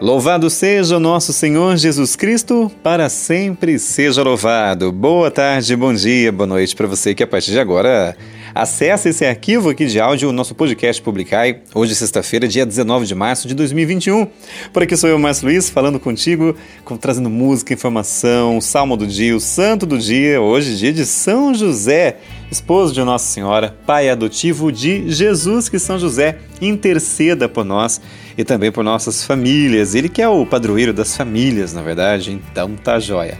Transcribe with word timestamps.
Louvado 0.00 0.50
seja 0.50 0.96
o 0.96 1.00
nosso 1.00 1.32
Senhor 1.32 1.76
Jesus 1.76 2.16
Cristo, 2.16 2.70
para 2.82 3.08
sempre 3.08 3.78
seja 3.78 4.22
louvado. 4.22 4.90
Boa 4.90 5.30
tarde, 5.30 5.74
bom 5.76 5.94
dia, 5.94 6.32
boa 6.32 6.46
noite 6.46 6.74
para 6.74 6.86
você 6.86 7.14
que 7.14 7.22
a 7.22 7.26
partir 7.26 7.52
de 7.52 7.60
agora 7.60 8.16
acessa 8.54 9.08
esse 9.08 9.24
arquivo 9.24 9.70
aqui 9.70 9.86
de 9.86 9.98
áudio, 10.00 10.28
o 10.28 10.32
nosso 10.32 10.54
podcast 10.54 11.00
Publicai, 11.00 11.60
hoje 11.74 11.94
sexta-feira, 11.94 12.46
dia 12.46 12.66
19 12.66 13.06
de 13.06 13.14
março 13.14 13.48
de 13.48 13.54
2021. 13.54 14.26
Por 14.72 14.82
aqui 14.82 14.96
sou 14.96 15.08
eu, 15.08 15.18
Márcio 15.18 15.46
Luiz, 15.46 15.70
falando 15.70 15.98
contigo, 15.98 16.54
trazendo 17.00 17.30
música, 17.30 17.72
informação, 17.72 18.60
salmo 18.60 18.96
do 18.96 19.06
dia, 19.06 19.34
o 19.34 19.40
santo 19.40 19.86
do 19.86 19.96
dia, 19.96 20.40
hoje 20.40 20.76
dia 20.76 20.92
de 20.92 21.06
São 21.06 21.54
José, 21.54 22.18
esposo 22.50 22.92
de 22.92 23.02
Nossa 23.02 23.26
Senhora, 23.26 23.74
pai 23.86 24.08
adotivo 24.08 24.70
de 24.70 25.10
Jesus, 25.10 25.68
que 25.68 25.78
São 25.78 25.98
José 25.98 26.38
interceda 26.60 27.48
por 27.48 27.64
nós 27.64 28.00
e 28.36 28.44
também 28.44 28.70
por 28.70 28.84
nossas 28.84 29.24
famílias. 29.24 29.94
Ele 29.94 30.08
que 30.08 30.22
é 30.22 30.28
o 30.28 30.44
padroeiro 30.44 30.92
das 30.92 31.16
famílias, 31.16 31.72
na 31.72 31.82
verdade, 31.82 32.32
então 32.32 32.74
tá 32.76 32.98
joia. 32.98 33.38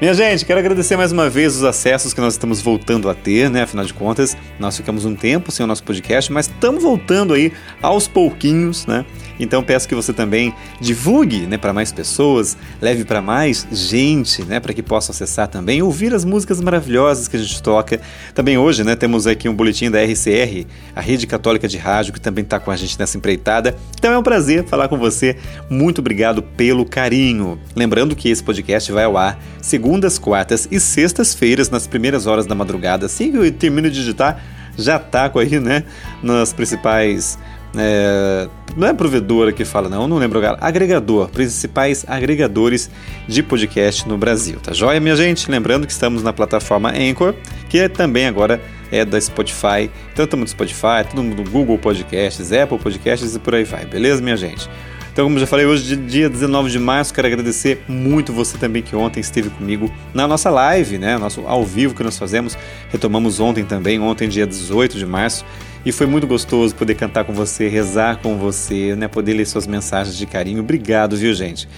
Minha 0.00 0.12
gente, 0.12 0.44
quero 0.44 0.58
agradecer 0.58 0.96
mais 0.96 1.12
uma 1.12 1.30
vez 1.30 1.56
os 1.56 1.62
acessos 1.62 2.12
que 2.12 2.20
nós 2.20 2.34
estamos 2.34 2.60
voltando 2.60 3.08
a 3.08 3.14
ter, 3.14 3.48
né? 3.48 3.62
Afinal 3.62 3.84
de 3.84 3.94
contas, 3.94 4.36
nós 4.58 4.76
ficamos 4.76 5.04
um 5.04 5.14
tempo 5.14 5.52
sem 5.52 5.64
o 5.64 5.66
nosso 5.66 5.84
podcast, 5.84 6.32
mas 6.32 6.46
estamos 6.46 6.82
voltando 6.82 7.32
aí 7.32 7.52
aos 7.80 8.08
pouquinhos, 8.08 8.86
né? 8.86 9.06
Então 9.38 9.62
peço 9.62 9.88
que 9.88 9.94
você 9.94 10.12
também 10.12 10.54
divulgue, 10.80 11.46
né, 11.46 11.56
para 11.56 11.72
mais 11.72 11.92
pessoas, 11.92 12.56
leve 12.80 13.04
para 13.04 13.20
mais 13.20 13.66
gente, 13.70 14.42
né, 14.42 14.60
para 14.60 14.72
que 14.72 14.82
possa 14.82 15.12
acessar 15.12 15.48
também, 15.48 15.82
ouvir 15.82 16.14
as 16.14 16.24
músicas 16.24 16.60
maravilhosas 16.60 17.28
que 17.28 17.36
a 17.36 17.40
gente 17.40 17.62
toca. 17.62 18.00
Também 18.34 18.56
hoje, 18.56 18.84
né, 18.84 18.94
temos 18.96 19.26
aqui 19.26 19.48
um 19.48 19.54
boletim 19.54 19.90
da 19.90 20.02
RCR, 20.02 20.66
a 20.94 21.00
Rede 21.00 21.26
Católica 21.26 21.66
de 21.66 21.78
Rádio, 21.78 22.12
que 22.12 22.20
também 22.20 22.44
está 22.44 22.58
com 22.58 22.70
a 22.70 22.76
gente 22.76 22.98
nessa 22.98 23.16
empreitada. 23.16 23.76
Então 23.98 24.12
é 24.12 24.18
um 24.18 24.22
prazer 24.22 24.64
falar 24.64 24.88
com 24.88 24.98
você. 24.98 25.36
Muito 25.68 26.00
obrigado 26.00 26.42
pelo 26.42 26.84
carinho. 26.84 27.58
Lembrando 27.74 28.14
que 28.14 28.28
esse 28.28 28.42
podcast 28.42 28.90
vai 28.92 29.04
ao 29.04 29.16
ar 29.16 29.38
segundas, 29.60 30.18
quartas 30.18 30.68
e 30.70 30.78
sextas-feiras 30.78 31.70
nas 31.70 31.86
primeiras 31.86 32.26
horas 32.26 32.46
da 32.46 32.54
madrugada. 32.54 33.06
Assim 33.06 33.30
que 33.30 33.38
eu 33.38 33.52
termino 33.52 33.88
de 33.90 33.96
digitar, 33.96 34.42
já 34.76 34.98
tá 34.98 35.28
com 35.28 35.38
aí, 35.38 35.58
né, 35.60 35.84
nas 36.22 36.52
principais 36.52 37.38
é, 37.76 38.48
não 38.76 38.88
é 38.88 38.92
provedora 38.92 39.52
que 39.52 39.64
fala, 39.64 39.88
não, 39.88 40.06
não 40.06 40.18
lembro 40.18 40.38
agora. 40.38 40.58
Agregador, 40.60 41.28
principais 41.28 42.04
agregadores 42.08 42.90
de 43.26 43.42
podcast 43.42 44.08
no 44.08 44.18
Brasil, 44.18 44.58
tá 44.60 44.72
joia, 44.72 45.00
minha 45.00 45.16
gente? 45.16 45.50
Lembrando 45.50 45.86
que 45.86 45.92
estamos 45.92 46.22
na 46.22 46.32
plataforma 46.32 46.90
Anchor, 46.90 47.34
que 47.68 47.78
é 47.78 47.88
também 47.88 48.26
agora 48.26 48.60
é 48.90 49.04
da 49.04 49.20
Spotify. 49.20 49.90
Então 50.12 50.24
estamos 50.24 50.44
no 50.44 50.48
Spotify, 50.48 51.08
todo 51.08 51.22
mundo 51.22 51.50
Google 51.50 51.78
Podcasts, 51.78 52.52
Apple 52.52 52.78
Podcasts 52.78 53.34
e 53.34 53.38
por 53.38 53.54
aí 53.54 53.64
vai, 53.64 53.84
beleza, 53.84 54.22
minha 54.22 54.36
gente? 54.36 54.68
Então, 55.14 55.26
como 55.26 55.38
já 55.38 55.46
falei, 55.46 55.64
hoje, 55.64 55.94
dia 55.94 56.28
19 56.28 56.72
de 56.72 56.78
março, 56.80 57.14
quero 57.14 57.28
agradecer 57.28 57.84
muito 57.86 58.32
você 58.32 58.58
também 58.58 58.82
que 58.82 58.96
ontem 58.96 59.20
esteve 59.20 59.48
comigo 59.48 59.88
na 60.12 60.26
nossa 60.26 60.50
live, 60.50 60.98
né? 60.98 61.16
Nosso 61.16 61.46
ao 61.46 61.64
vivo 61.64 61.94
que 61.94 62.02
nós 62.02 62.18
fazemos. 62.18 62.58
Retomamos 62.90 63.38
ontem 63.38 63.64
também, 63.64 64.00
ontem, 64.00 64.28
dia 64.28 64.44
18 64.44 64.98
de 64.98 65.06
março. 65.06 65.44
E 65.84 65.92
foi 65.92 66.06
muito 66.06 66.26
gostoso 66.26 66.74
poder 66.74 66.94
cantar 66.94 67.24
com 67.24 67.34
você, 67.34 67.68
rezar 67.68 68.18
com 68.22 68.38
você, 68.38 68.96
né? 68.96 69.06
Poder 69.06 69.34
ler 69.34 69.46
suas 69.46 69.66
mensagens 69.66 70.16
de 70.16 70.24
carinho. 70.24 70.60
Obrigado, 70.60 71.14
viu, 71.14 71.34
gente? 71.34 71.68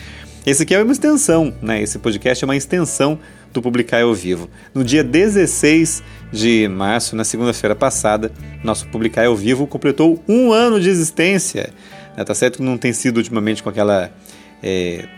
Esse 0.47 0.63
aqui 0.63 0.77
é 0.77 0.81
uma 0.81 0.93
extensão, 0.93 1.53
né? 1.61 1.83
Esse 1.83 1.99
podcast 1.99 2.45
é 2.45 2.47
uma 2.47 2.55
extensão 2.55 3.19
do 3.53 3.61
Publicar 3.61 4.03
ao 4.03 4.15
Vivo. 4.15 4.49
No 4.73 4.85
dia 4.85 5.03
16 5.03 6.05
de 6.31 6.69
março, 6.69 7.17
na 7.17 7.25
segunda-feira 7.25 7.75
passada, 7.75 8.31
nosso 8.63 8.87
Publicar 8.87 9.27
ao 9.27 9.35
Vivo 9.35 9.67
completou 9.67 10.23
um 10.29 10.53
ano 10.53 10.79
de 10.79 10.89
existência. 10.89 11.73
Né? 12.17 12.23
Tá 12.23 12.33
certo 12.33 12.59
que 12.59 12.63
não 12.63 12.79
tem 12.79 12.93
sido 12.93 13.17
ultimamente 13.17 13.61
com 13.61 13.69
aquela. 13.69 14.13
É, 14.63 15.09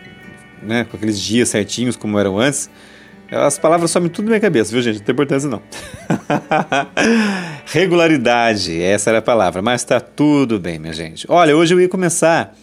né, 0.63 0.85
com 0.85 0.97
aqueles 0.97 1.21
dias 1.21 1.51
certinhos 1.51 1.95
como 1.95 2.19
eram 2.19 2.39
antes. 2.39 2.71
As 3.31 3.59
palavras 3.59 3.91
somem 3.91 4.09
tudo 4.09 4.25
na 4.25 4.31
minha 4.31 4.41
cabeça, 4.41 4.73
viu, 4.73 4.81
gente? 4.81 5.01
Não 5.01 5.05
tem 5.05 5.13
importância, 5.13 5.47
não. 5.47 5.63
Regularidade, 7.67 8.81
essa 8.81 9.11
era 9.11 9.19
a 9.19 9.23
palavra, 9.23 9.63
mas 9.63 9.85
tá 9.85 10.01
tudo 10.01 10.59
bem, 10.59 10.79
minha 10.79 10.93
gente. 10.93 11.27
Olha, 11.29 11.57
hoje 11.57 11.75
eu 11.75 11.81
ia 11.81 11.89
começar 11.89 12.55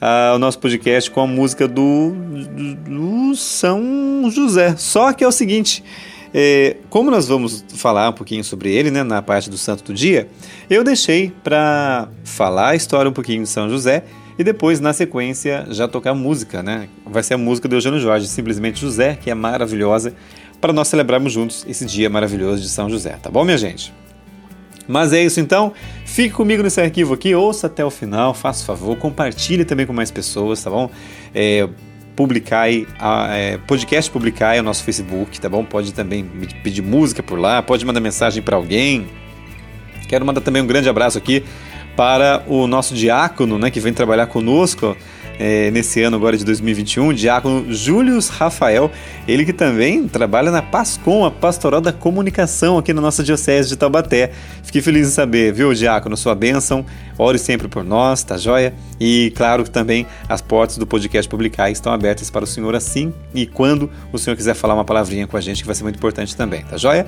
uh, 0.00 0.34
o 0.34 0.38
nosso 0.38 0.58
podcast 0.58 1.10
com 1.10 1.20
a 1.20 1.26
música 1.26 1.68
do, 1.68 2.10
do, 2.10 2.74
do 2.74 3.36
São 3.36 4.30
José. 4.30 4.74
Só 4.76 5.12
que 5.12 5.22
é 5.22 5.28
o 5.28 5.32
seguinte. 5.32 5.84
É, 6.32 6.76
como 6.88 7.10
nós 7.10 7.26
vamos 7.26 7.64
falar 7.74 8.08
um 8.08 8.12
pouquinho 8.12 8.44
sobre 8.44 8.72
ele, 8.72 8.88
né, 8.90 9.02
na 9.02 9.20
parte 9.20 9.50
do 9.50 9.58
Santo 9.58 9.82
do 9.82 9.92
Dia, 9.92 10.28
eu 10.68 10.84
deixei 10.84 11.32
para 11.42 12.08
falar 12.22 12.68
a 12.68 12.76
história 12.76 13.10
um 13.10 13.12
pouquinho 13.12 13.42
de 13.42 13.48
São 13.48 13.68
José 13.68 14.04
e 14.38 14.44
depois, 14.44 14.80
na 14.80 14.92
sequência, 14.92 15.66
já 15.70 15.86
tocar 15.88 16.14
música, 16.14 16.62
né? 16.62 16.88
Vai 17.04 17.22
ser 17.22 17.34
a 17.34 17.38
música 17.38 17.68
do 17.68 17.74
Eugênio 17.74 17.98
Jorge, 17.98 18.26
simplesmente 18.26 18.80
José, 18.80 19.18
que 19.20 19.28
é 19.28 19.34
maravilhosa, 19.34 20.14
para 20.60 20.72
nós 20.72 20.88
celebrarmos 20.88 21.32
juntos 21.32 21.64
esse 21.68 21.84
dia 21.86 22.10
maravilhoso 22.10 22.62
de 22.62 22.68
São 22.68 22.88
José, 22.90 23.16
tá 23.22 23.30
bom, 23.30 23.44
minha 23.44 23.58
gente? 23.58 23.92
Mas 24.86 25.12
é 25.12 25.22
isso 25.22 25.38
então. 25.38 25.72
Fique 26.04 26.34
comigo 26.34 26.62
nesse 26.62 26.80
arquivo 26.80 27.14
aqui, 27.14 27.34
ouça 27.34 27.68
até 27.68 27.84
o 27.84 27.90
final, 27.90 28.34
faça 28.34 28.64
favor, 28.64 28.96
compartilhe 28.96 29.64
também 29.64 29.86
com 29.86 29.92
mais 29.92 30.10
pessoas, 30.10 30.62
tá 30.62 30.70
bom? 30.70 30.90
É, 31.34 31.68
Publicai, 32.16 32.86
é, 33.30 33.58
podcast 33.66 34.10
Publicai 34.10 34.58
é 34.58 34.60
o 34.60 34.64
nosso 34.64 34.82
Facebook, 34.82 35.40
tá 35.40 35.48
bom? 35.48 35.64
Pode 35.64 35.94
também 35.94 36.24
pedir 36.62 36.82
música 36.82 37.22
por 37.22 37.38
lá, 37.38 37.62
pode 37.62 37.86
mandar 37.86 38.00
mensagem 38.00 38.42
para 38.42 38.56
alguém. 38.56 39.06
Quero 40.08 40.26
mandar 40.26 40.40
também 40.40 40.60
um 40.60 40.66
grande 40.66 40.88
abraço 40.88 41.16
aqui 41.16 41.44
para 41.96 42.42
o 42.48 42.66
nosso 42.66 42.94
diácono, 42.94 43.58
né, 43.58 43.70
que 43.70 43.78
vem 43.78 43.92
trabalhar 43.92 44.26
conosco 44.26 44.96
é, 45.42 45.70
nesse 45.70 46.02
ano 46.02 46.18
agora 46.18 46.36
de 46.36 46.44
2021, 46.44 47.08
o 47.08 47.14
diácono 47.14 47.72
Július 47.72 48.28
Rafael, 48.28 48.90
ele 49.26 49.46
que 49.46 49.54
também 49.54 50.06
trabalha 50.06 50.50
na 50.50 50.60
PASCOM, 50.60 51.24
a 51.24 51.30
Pastoral 51.30 51.80
da 51.80 51.94
Comunicação 51.94 52.76
aqui 52.76 52.92
na 52.92 53.00
nossa 53.00 53.22
Diocese 53.22 53.70
de 53.70 53.76
Taubaté. 53.76 54.32
Fiquei 54.62 54.82
feliz 54.82 55.08
em 55.08 55.10
saber, 55.10 55.50
viu, 55.54 55.72
diácono, 55.72 56.14
sua 56.14 56.34
bênção, 56.34 56.84
ore 57.16 57.38
sempre 57.38 57.68
por 57.68 57.82
nós, 57.82 58.22
tá 58.22 58.36
joia? 58.36 58.74
E 59.00 59.32
claro 59.34 59.64
que 59.64 59.70
também 59.70 60.06
as 60.28 60.42
portas 60.42 60.76
do 60.76 60.86
podcast 60.86 61.26
Publicar 61.26 61.70
estão 61.70 61.90
abertas 61.90 62.28
para 62.28 62.44
o 62.44 62.46
senhor 62.46 62.76
assim 62.76 63.10
e 63.34 63.46
quando 63.46 63.90
o 64.12 64.18
senhor 64.18 64.36
quiser 64.36 64.52
falar 64.54 64.74
uma 64.74 64.84
palavrinha 64.84 65.26
com 65.26 65.38
a 65.38 65.40
gente, 65.40 65.62
que 65.62 65.66
vai 65.66 65.74
ser 65.74 65.84
muito 65.84 65.96
importante 65.96 66.36
também, 66.36 66.62
tá 66.64 66.76
joia? 66.76 67.06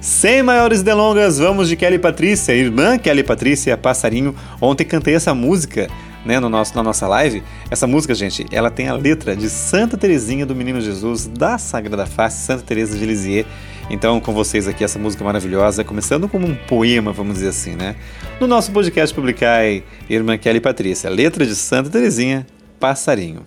Sem 0.00 0.40
maiores 0.40 0.82
delongas, 0.82 1.38
vamos 1.38 1.68
de 1.68 1.74
Kelly 1.74 1.98
Patrícia, 1.98 2.52
irmã 2.52 2.96
Kelly 2.96 3.24
Patrícia 3.24 3.76
Passarinho. 3.76 4.34
Ontem 4.60 4.84
cantei 4.84 5.14
essa 5.14 5.34
música 5.34 5.88
né, 6.24 6.40
no 6.40 6.48
nosso, 6.48 6.74
na 6.74 6.82
nossa 6.82 7.06
live. 7.06 7.42
Essa 7.70 7.86
música, 7.86 8.14
gente, 8.14 8.46
ela 8.50 8.70
tem 8.70 8.88
a 8.88 8.94
letra 8.94 9.34
de 9.34 9.48
Santa 9.48 9.96
Teresinha 9.96 10.46
do 10.46 10.54
Menino 10.54 10.80
Jesus 10.80 11.26
da 11.26 11.58
Sagrada 11.58 12.06
Face, 12.06 12.46
Santa 12.46 12.62
Teresa 12.62 12.96
de 12.98 13.04
Lisieux. 13.04 13.46
Então, 13.90 14.20
com 14.20 14.32
vocês 14.32 14.68
aqui, 14.68 14.84
essa 14.84 14.98
música 14.98 15.24
maravilhosa, 15.24 15.84
começando 15.84 16.28
como 16.28 16.46
um 16.46 16.54
poema, 16.54 17.12
vamos 17.12 17.34
dizer 17.34 17.48
assim, 17.48 17.74
né? 17.74 17.96
No 18.40 18.46
nosso 18.46 18.72
podcast 18.72 19.14
Publicai, 19.14 19.82
Irmã 20.08 20.38
Kelly 20.38 20.60
Patrícia, 20.60 21.10
letra 21.10 21.44
de 21.44 21.54
Santa 21.54 21.90
Teresinha, 21.90 22.46
Passarinho. 22.78 23.44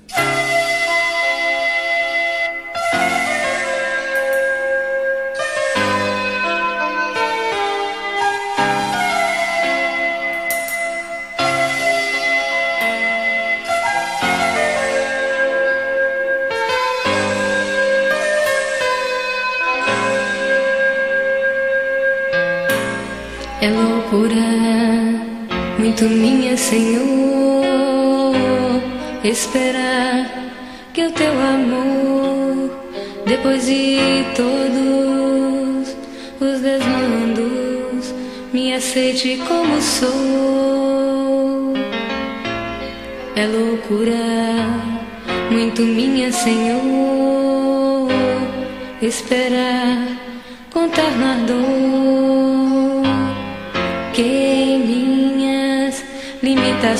Muito 25.95 26.09
minha, 26.09 26.57
Senhor, 26.57 27.05
esperar 29.23 30.29
que 30.93 31.05
o 31.05 31.11
teu 31.11 31.31
amor, 31.31 32.69
depois 33.25 33.65
de 33.65 34.25
todos 34.35 35.95
os 36.41 36.59
desmandos, 36.59 38.13
me 38.51 38.73
aceite 38.73 39.39
como 39.47 39.81
sou. 39.81 41.73
É 43.35 43.47
loucura, 43.47 44.15
muito 45.49 45.81
minha, 45.81 46.31
Senhor, 46.31 46.81
esperar 49.01 50.07
contar 50.71 51.11
na 51.11 51.35
dor 51.45 51.64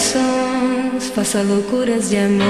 corações, 0.05 1.07
faça 1.09 1.41
loucuras 1.41 2.09
de 2.09 2.17
amor. 2.17 2.45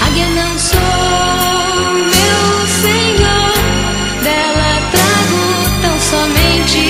Águia 0.00 0.26
não 0.30 0.58
sou, 0.58 0.78
meu 1.92 2.66
senhor, 2.80 3.52
dela 4.22 4.72
trago 4.92 5.42
tão 5.82 5.96
somente 6.00 6.84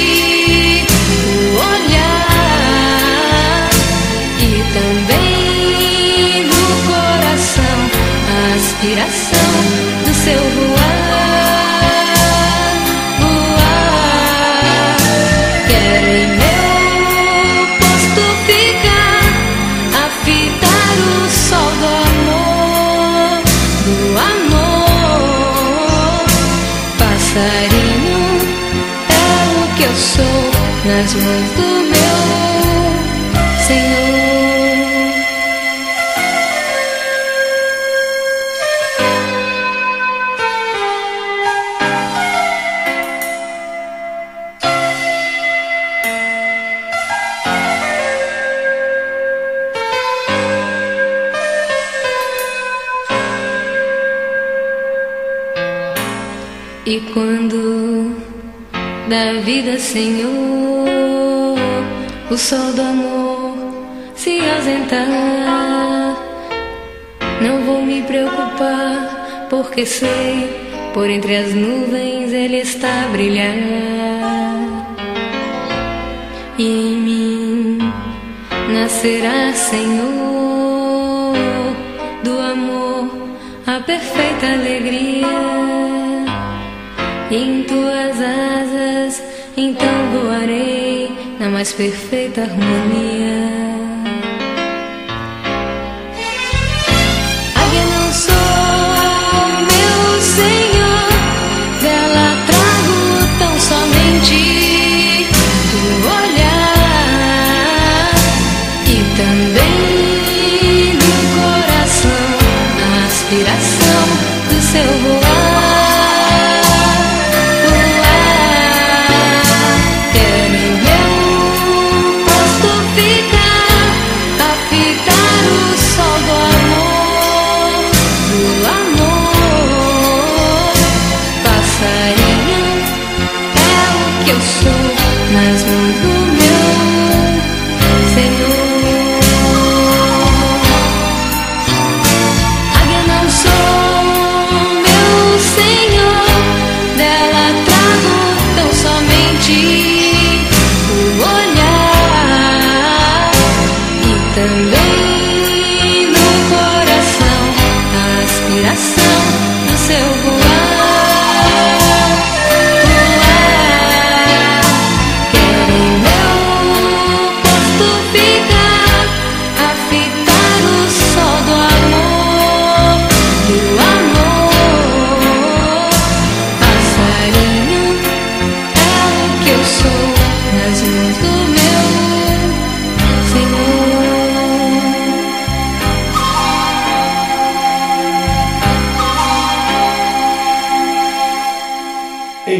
o 1.26 1.56
olhar 1.74 2.10
e 4.38 4.50
também 4.76 6.44
no 6.46 6.64
coração 6.86 7.78
aspiração. 8.54 9.11
eyes 31.02 31.14
with 31.16 31.71
porque 69.48 69.84
sei, 69.86 70.48
por 70.94 71.08
entre 71.08 71.36
as 71.36 71.54
nuvens 71.54 72.32
ele 72.32 72.58
está 72.58 73.04
a 73.04 73.08
brilhar. 73.08 73.54
E 76.58 76.64
em 76.64 76.96
mim 76.96 77.78
nascerá, 78.72 79.52
Senhor, 79.54 81.34
do 82.22 82.38
amor 82.40 83.10
a 83.66 83.80
perfeita 83.80 84.46
alegria. 84.46 85.26
Em 87.30 87.62
tuas 87.64 88.20
asas 88.20 89.22
então 89.56 90.10
voarei 90.12 91.10
na 91.38 91.48
mais 91.48 91.72
perfeita 91.72 92.42
harmonia. 92.42 93.51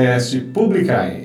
Podcast 0.00 0.40
Publicai, 0.52 1.19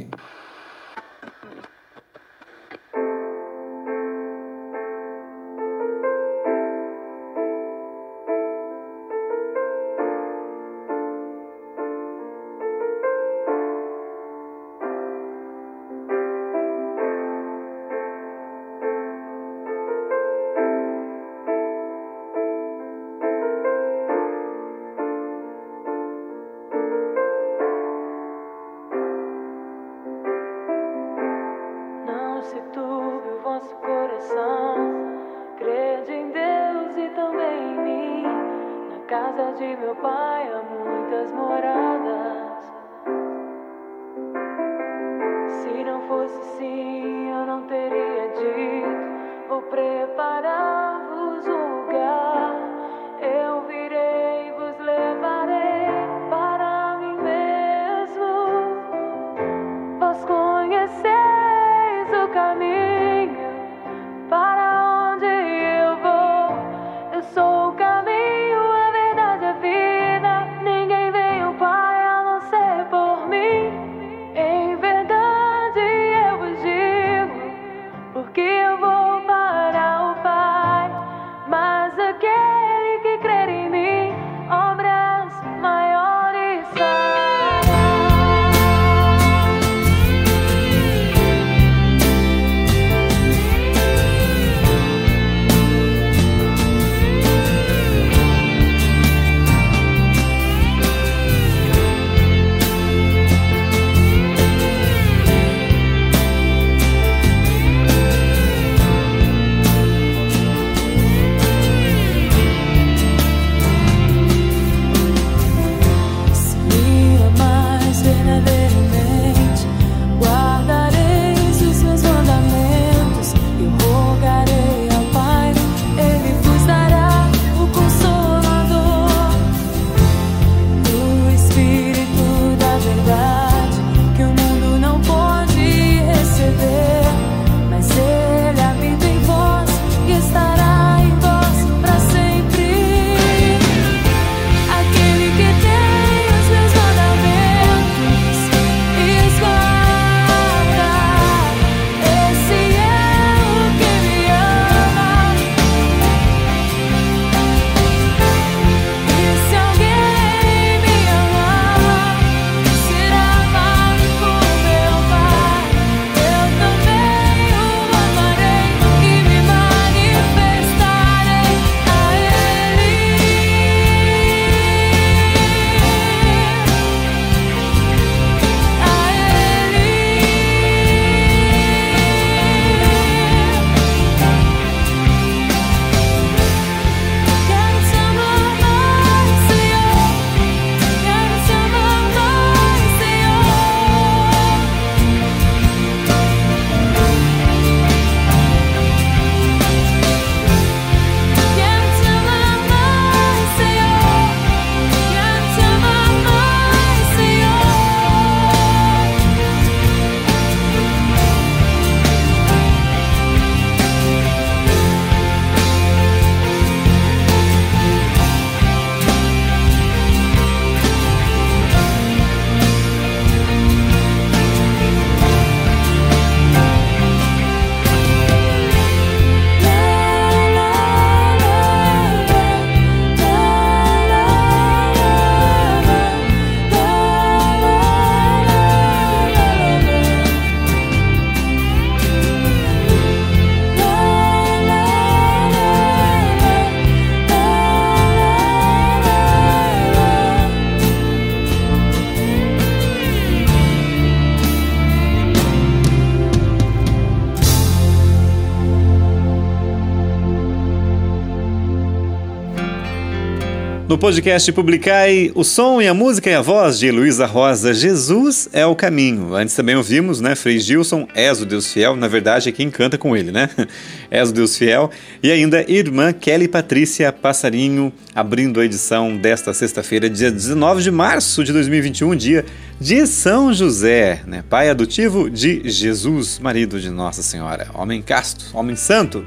o 265.34 265.44
som 265.44 265.82
e 265.82 265.88
a 265.88 265.94
música 265.94 266.30
e 266.30 266.36
a 266.36 266.42
voz 266.42 266.78
de 266.78 266.92
Luísa 266.92 267.26
Rosa, 267.26 267.74
Jesus 267.74 268.48
é 268.54 268.64
o 268.64 268.76
caminho. 268.76 269.34
Antes 269.34 269.56
também 269.56 269.76
ouvimos, 269.76 270.22
né, 270.22 270.36
Frei 270.36 270.60
Gilson, 270.60 271.08
És 271.16 271.42
o 271.42 271.46
Deus 271.46 271.74
Fiel, 271.74 271.96
na 271.96 272.08
verdade 272.08 272.48
é 272.48 272.52
quem 272.52 272.70
canta 272.70 273.00
com 273.00 273.18
ele, 273.18 273.32
né? 273.32 273.50
És 274.12 274.30
o 274.30 274.32
Deus 274.32 274.56
Fiel. 274.56 274.92
E 275.24 275.32
ainda 275.32 275.66
Irmã 275.68 276.14
Kelly 276.14 276.48
Patrícia 276.48 277.12
Passarinho, 277.12 277.92
abrindo 278.14 278.60
a 278.60 278.66
edição 278.66 279.18
desta 279.18 279.56
sexta-feira, 279.56 280.08
dia 280.08 280.32
19 280.32 280.84
de 280.84 280.92
março 280.92 281.44
de 281.44 281.52
2021, 281.52 282.16
dia 282.16 282.46
de 282.80 283.08
São 283.08 283.52
José, 283.52 284.22
né? 284.28 284.44
Pai 284.48 284.70
adotivo 284.70 285.32
de 285.32 285.68
Jesus, 285.68 286.38
marido 286.38 286.80
de 286.80 286.92
Nossa 286.92 287.24
Senhora, 287.24 287.70
homem 287.74 288.04
casto, 288.04 288.46
homem 288.54 288.76
santo. 288.76 289.26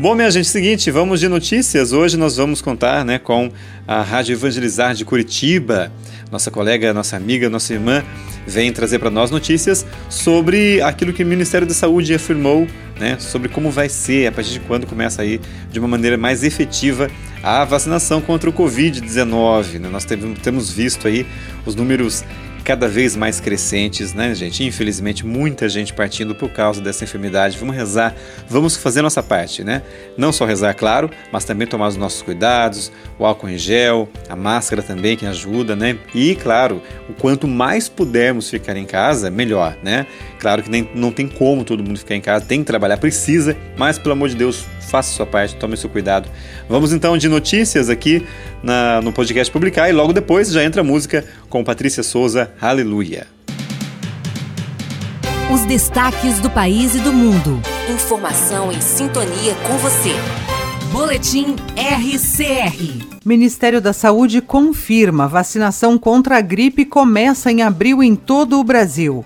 Bom, 0.00 0.14
minha 0.14 0.30
gente, 0.30 0.46
seguinte, 0.46 0.92
vamos 0.92 1.18
de 1.18 1.26
notícias. 1.26 1.92
Hoje 1.92 2.16
nós 2.16 2.36
vamos 2.36 2.62
contar 2.62 3.04
né, 3.04 3.18
com 3.18 3.50
a 3.84 4.00
Rádio 4.00 4.32
Evangelizar 4.32 4.94
de 4.94 5.04
Curitiba. 5.04 5.90
nossa 6.30 6.52
colega, 6.52 6.94
nossa 6.94 7.16
amiga, 7.16 7.50
nossa 7.50 7.72
irmã, 7.72 8.04
vem 8.46 8.72
trazer 8.72 9.00
para 9.00 9.10
nós 9.10 9.28
notícias 9.32 9.84
sobre 10.08 10.80
aquilo 10.82 11.12
que 11.12 11.24
o 11.24 11.26
Ministério 11.26 11.66
da 11.66 11.74
Saúde 11.74 12.14
afirmou, 12.14 12.64
né, 12.96 13.16
sobre 13.18 13.48
como 13.48 13.72
vai 13.72 13.88
ser, 13.88 14.28
a 14.28 14.32
partir 14.32 14.52
de 14.52 14.60
quando 14.60 14.86
começa 14.86 15.20
aí 15.20 15.40
de 15.68 15.80
uma 15.80 15.88
maneira 15.88 16.16
mais 16.16 16.44
efetiva 16.44 17.10
a 17.42 17.64
vacinação 17.64 18.20
contra 18.20 18.48
o 18.48 18.52
Covid-19. 18.52 19.80
Né? 19.80 19.88
Nós 19.88 20.06
temos 20.40 20.70
visto 20.70 21.08
aí 21.08 21.26
os 21.66 21.74
números 21.74 22.22
cada 22.64 22.88
vez 22.88 23.16
mais 23.16 23.40
crescentes, 23.40 24.12
né, 24.12 24.34
gente? 24.34 24.64
Infelizmente, 24.64 25.24
muita 25.24 25.68
gente 25.68 25.92
partindo 25.92 26.34
por 26.34 26.50
causa 26.50 26.80
dessa 26.80 27.04
enfermidade. 27.04 27.56
Vamos 27.58 27.74
rezar, 27.74 28.14
vamos 28.48 28.76
fazer 28.76 29.02
nossa 29.02 29.22
parte, 29.22 29.64
né? 29.64 29.82
Não 30.16 30.32
só 30.32 30.44
rezar, 30.44 30.74
claro, 30.74 31.10
mas 31.32 31.44
também 31.44 31.66
tomar 31.66 31.88
os 31.88 31.96
nossos 31.96 32.22
cuidados, 32.22 32.92
o 33.18 33.24
álcool 33.24 33.48
em 33.48 33.58
gel, 33.58 34.08
a 34.28 34.36
máscara 34.36 34.82
também 34.82 35.16
que 35.16 35.26
ajuda, 35.26 35.74
né? 35.74 35.98
E, 36.14 36.34
claro, 36.34 36.82
o 37.08 37.14
quanto 37.14 37.48
mais 37.48 37.88
pudermos 37.88 38.50
ficar 38.50 38.76
em 38.76 38.84
casa, 38.84 39.30
melhor, 39.30 39.76
né? 39.82 40.06
Claro 40.38 40.62
que 40.62 40.70
nem, 40.70 40.88
não 40.94 41.10
tem 41.10 41.26
como 41.26 41.64
todo 41.64 41.82
mundo 41.82 41.98
ficar 41.98 42.14
em 42.14 42.20
casa, 42.20 42.44
tem 42.44 42.60
que 42.60 42.66
trabalhar, 42.66 42.98
precisa, 42.98 43.56
mas 43.76 43.98
pelo 43.98 44.12
amor 44.12 44.28
de 44.28 44.36
Deus, 44.36 44.64
faça 44.88 45.14
sua 45.14 45.26
parte, 45.26 45.54
tome 45.56 45.76
seu 45.76 45.90
cuidado. 45.90 46.28
Vamos 46.68 46.92
então 46.92 47.16
de 47.16 47.28
notícias 47.28 47.90
aqui 47.90 48.26
na, 48.62 49.00
no 49.02 49.12
podcast 49.12 49.52
Publicar 49.52 49.88
e 49.88 49.92
logo 49.92 50.12
depois 50.12 50.50
já 50.50 50.64
entra 50.64 50.80
a 50.80 50.84
música 50.84 51.24
com 51.48 51.64
Patrícia 51.64 52.02
Souza, 52.02 52.52
Aleluia. 52.60 53.26
Os 55.52 55.64
destaques 55.64 56.40
do 56.40 56.50
país 56.50 56.94
e 56.94 57.00
do 57.00 57.12
mundo. 57.12 57.60
Informação 57.90 58.70
em 58.70 58.80
sintonia 58.80 59.54
com 59.66 59.78
você. 59.78 60.12
Boletim 60.92 61.56
RCR. 61.74 63.06
Ministério 63.24 63.80
da 63.80 63.92
Saúde 63.92 64.40
confirma 64.42 65.26
vacinação 65.26 65.98
contra 65.98 66.36
a 66.36 66.40
gripe 66.40 66.84
começa 66.84 67.50
em 67.50 67.62
abril 67.62 68.02
em 68.02 68.14
todo 68.14 68.58
o 68.58 68.64
Brasil. 68.64 69.24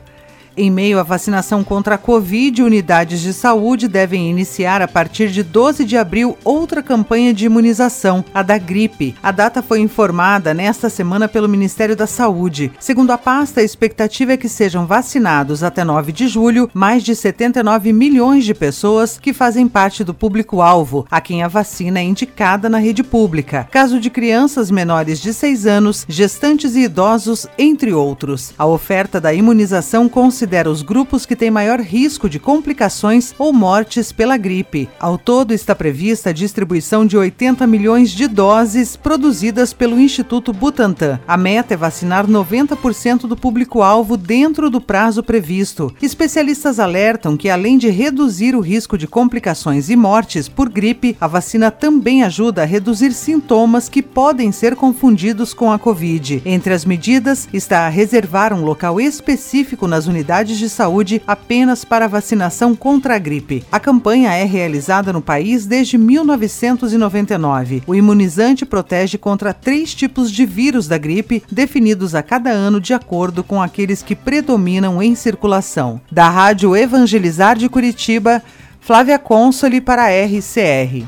Em 0.55 0.71
meio 0.71 0.99
à 0.99 1.03
vacinação 1.03 1.65
contra 1.65 1.95
a 1.95 1.99
Covid, 1.99 2.62
unidades 2.62 3.23
de 3.23 3.33
saúde 3.33 3.88
devem 3.88 4.29
iniciar 4.29 4.83
a 4.83 4.88
partir 4.88 5.31
de 5.31 5.43
12 5.43 5.83
de 5.83 5.97
abril 5.97 6.37
outra 6.45 6.83
campanha 6.83 7.33
de 7.33 7.47
imunização, 7.47 8.23
a 8.35 8.43
da 8.43 8.59
gripe. 8.59 9.15
A 9.23 9.31
data 9.31 9.62
foi 9.62 9.81
informada 9.81 10.53
nesta 10.53 10.91
semana 10.91 11.27
pelo 11.27 11.49
Ministério 11.49 11.97
da 11.97 12.07
Saúde. 12.07 12.71
Segundo 12.79 13.12
a 13.12 13.19
pasta, 13.19 13.61
a 13.61 13.65
expectativa 13.65 14.35
é 14.35 14.37
que 14.37 14.49
sejam 14.49 14.87
vacinados 14.87 15.62
até 15.62 15.85
9 15.85 16.12
de 16.12 16.29
julho 16.29 16.71
mais 16.75 17.03
de 17.03 17.17
79 17.17 17.91
milhões 17.91 18.45
de 18.45 18.53
pessoas 18.53 19.19
que 19.19 19.33
fazem 19.33 19.67
parte 19.67 20.05
do 20.05 20.12
público-alvo, 20.12 21.07
a 21.11 21.19
quem 21.19 21.43
a 21.43 21.49
vacina 21.49 21.99
é 21.99 22.03
indicada 22.03 22.69
na 22.69 22.79
rede 22.79 23.03
pública. 23.03 23.67
Caso 23.71 23.99
de 23.99 24.11
crianças 24.11 24.71
menores 24.71 25.19
de 25.19 25.33
6 25.33 25.67
anos, 25.67 26.05
gestantes 26.07 26.77
e 26.77 26.81
idosos, 26.81 27.47
entre 27.57 27.95
outros. 27.95 28.53
A 28.59 28.67
oferta 28.67 29.19
da 29.19 29.33
imunização 29.33 30.11
consiste 30.11 30.41
considera 30.42 30.68
os 30.68 30.83
grupos 30.83 31.24
que 31.24 31.37
têm 31.37 31.52
maior 31.52 31.78
risco 31.78 32.28
de 32.28 32.40
complicações 32.40 33.33
ou 33.38 33.52
mortes 33.52 34.11
pela 34.11 34.37
gripe. 34.37 34.88
Ao 34.98 35.16
todo, 35.16 35.55
está 35.55 35.72
prevista 35.72 36.31
a 36.31 36.33
distribuição 36.33 37.07
de 37.07 37.16
80 37.16 37.64
milhões 37.64 38.11
de 38.11 38.26
doses 38.26 38.96
produzidas 38.96 39.72
pelo 39.72 40.00
Instituto 40.00 40.52
Butantan. 40.52 41.20
A 41.28 41.37
meta 41.37 41.74
é 41.74 41.76
vacinar 41.76 42.26
90% 42.26 43.28
do 43.28 43.37
público-alvo 43.37 44.16
dentro 44.16 44.68
do 44.68 44.81
prazo 44.81 45.22
previsto. 45.22 45.94
Especialistas 46.02 46.81
alertam 46.81 47.37
que, 47.37 47.48
além 47.48 47.78
de 47.78 47.88
reduzir 47.88 48.57
o 48.57 48.61
risco 48.61 48.98
de 48.98 49.07
complicações 49.07 49.90
e 49.90 49.94
mortes 49.94 50.48
por 50.48 50.68
gripe, 50.68 51.16
a 51.20 51.28
vacina 51.28 51.70
também 51.70 52.24
ajuda 52.24 52.62
a 52.62 52.66
reduzir 52.66 53.12
sintomas 53.12 53.88
que 53.88 54.02
podem 54.02 54.50
ser 54.50 54.74
confundidos 54.74 55.55
com 55.55 55.70
a 55.70 55.78
Covid. 55.78 56.42
Entre 56.44 56.74
as 56.74 56.85
medidas 56.85 57.48
está 57.52 57.87
a 57.87 57.88
reservar 57.88 58.52
um 58.52 58.64
local 58.64 59.00
específico 59.00 59.87
nas 59.87 60.09
unidades 60.09 60.32
unidades 60.33 60.59
de 60.59 60.68
saúde 60.71 61.23
apenas 61.27 61.85
para 61.85 62.09
vacinação 62.09 62.75
contra 62.75 63.16
a 63.16 63.18
gripe. 63.18 63.62
A 63.71 63.79
campanha 63.79 64.33
é 64.33 64.45
realizada 64.45 65.12
no 65.12 65.21
país 65.21 65.66
desde 65.66 65.99
1999. 65.99 67.83
O 67.87 67.95
imunizante 67.95 68.64
protege 68.64 69.18
contra 69.18 69.53
três 69.53 69.95
tipos 69.95 70.33
de 70.33 70.47
vírus 70.47 70.88
da 70.88 70.97
gripe, 70.97 71.42
definidos 71.53 72.14
a 72.14 72.23
cada 72.23 72.49
ano 72.49 72.81
de 72.81 72.95
acordo 72.95 73.45
com 73.45 73.61
aqueles 73.61 74.03
que 74.03 74.16
predominam 74.16 75.03
em 75.03 75.14
circulação. 75.14 76.01
Da 76.11 76.31
Rádio 76.31 76.75
Evangelizar 76.75 77.59
de 77.59 77.68
Curitiba, 77.68 78.42
Flávia 78.81 79.18
Consoli 79.18 79.83
para 79.83 80.05
a 80.05 80.09
RCR. 80.09 81.05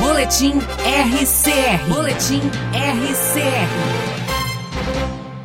Boletim 0.00 0.54
RCR. 0.86 1.94
Boletim 1.94 2.40
RCR. 2.72 4.05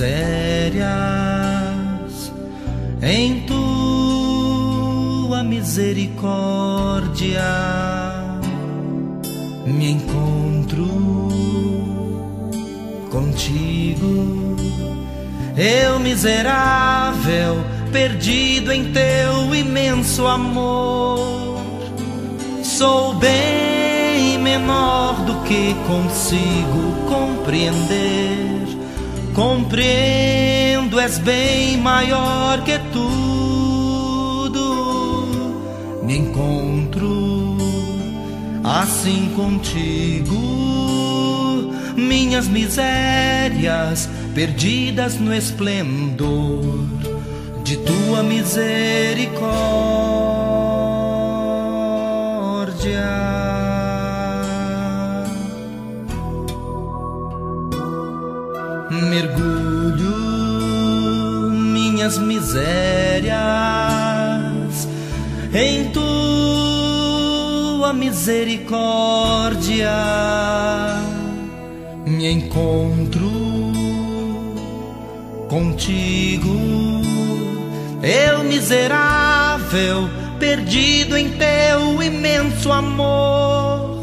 Misérias 0.00 0.88
em 3.02 3.40
tua 3.40 5.42
misericórdia. 5.44 7.42
Me 9.66 9.90
encontro 9.90 10.86
contigo, 13.10 14.56
eu 15.56 15.98
miserável, 16.00 17.62
perdido 17.92 18.72
em 18.72 18.90
teu 18.92 19.54
imenso 19.54 20.26
amor. 20.26 21.60
Sou 22.62 23.14
bem 23.16 24.38
menor 24.38 25.26
do 25.26 25.34
que 25.42 25.74
consigo 25.86 26.94
compreender. 27.06 28.29
Compreendo, 29.34 31.00
és 31.00 31.18
bem 31.18 31.76
maior 31.78 32.62
que 32.62 32.78
tudo. 32.92 34.60
Me 36.02 36.16
encontro 36.16 37.56
assim 38.64 39.32
contigo, 39.34 40.36
minhas 41.96 42.46
misérias 42.48 44.08
perdidas 44.34 45.18
no 45.18 45.34
esplendor 45.34 46.86
de 47.64 47.76
tua 47.78 48.22
misericórdia. 48.22 49.50
Misericórdia. 68.20 69.96
Me 72.04 72.30
encontro 72.32 73.30
contigo, 75.48 76.54
eu 78.02 78.44
miserável, 78.44 80.06
perdido 80.38 81.16
em 81.16 81.30
teu 81.30 82.02
imenso 82.02 82.70
amor. 82.70 84.02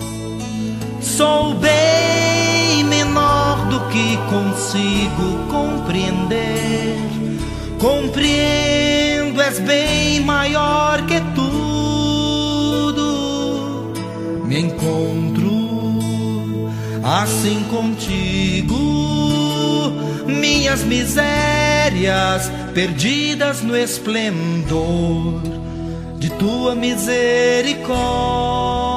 Sou 1.00 1.54
bem 1.54 2.84
menor 2.86 3.68
do 3.68 3.80
que 3.92 4.18
consigo 4.32 5.48
compreender. 5.48 6.98
Compreendo, 7.78 9.40
és 9.40 9.60
bem 9.60 10.22
maior 10.22 11.06
que 11.06 11.22
assim 17.38 17.64
contigo. 17.66 18.74
Minhas 20.26 20.84
misérias 20.84 22.52
perdidas 22.74 23.62
no 23.62 23.78
esplendor 23.78 25.44
de 26.18 26.32
tua 26.32 26.74
misericórdia. 26.74 28.97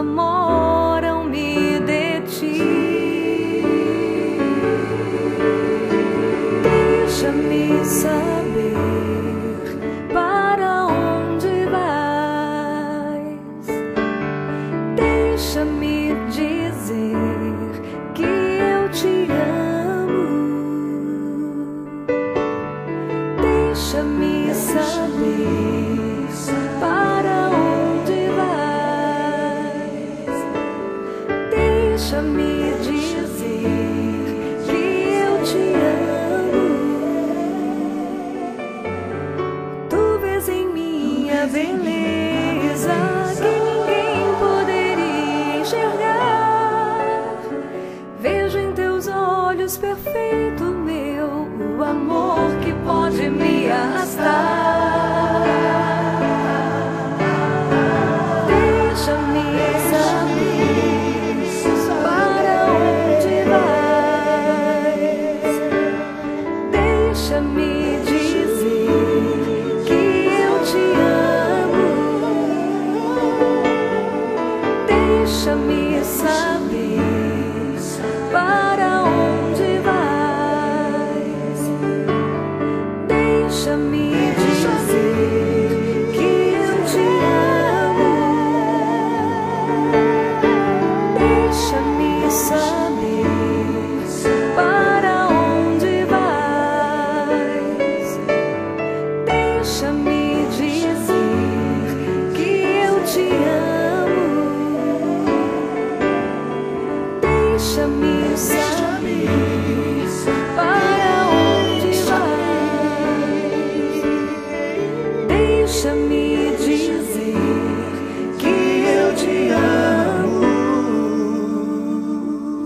Enamoram-me 0.00 1.80
de 1.80 2.20
ti. 2.26 2.56
Deixa-me 6.62 7.84
saber 7.84 8.39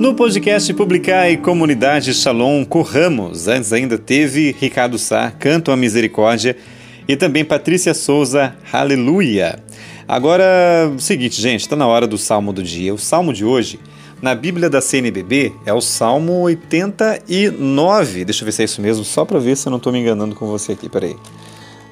No 0.04 0.14
podcast 0.14 0.70
Publicar 0.74 1.30
e 1.30 1.38
Comunidade 1.38 2.12
Shalom, 2.12 2.62
corramos. 2.62 3.48
Antes 3.48 3.72
ainda 3.72 3.96
teve 3.96 4.54
Ricardo 4.60 4.98
Sá, 4.98 5.30
Canto 5.30 5.72
à 5.72 5.76
Misericórdia, 5.78 6.58
e 7.08 7.16
também 7.16 7.42
Patrícia 7.42 7.94
Souza, 7.94 8.54
Aleluia. 8.70 9.58
Agora, 10.06 10.44
seguinte, 10.98 11.40
gente, 11.40 11.62
está 11.62 11.74
na 11.74 11.86
hora 11.86 12.06
do 12.06 12.18
Salmo 12.18 12.52
do 12.52 12.62
dia. 12.62 12.92
O 12.92 12.98
Salmo 12.98 13.32
de 13.32 13.46
hoje, 13.46 13.80
na 14.20 14.34
Bíblia 14.34 14.68
da 14.68 14.82
CNBB, 14.82 15.54
é 15.64 15.72
o 15.72 15.80
Salmo 15.80 16.42
89. 16.42 18.26
Deixa 18.26 18.42
eu 18.42 18.44
ver 18.44 18.52
se 18.52 18.60
é 18.60 18.64
isso 18.66 18.82
mesmo, 18.82 19.04
só 19.04 19.24
para 19.24 19.38
ver 19.38 19.56
se 19.56 19.66
eu 19.66 19.70
não 19.70 19.78
estou 19.78 19.90
me 19.90 20.00
enganando 20.00 20.34
com 20.34 20.46
você 20.46 20.72
aqui, 20.72 20.86
peraí. 20.86 21.16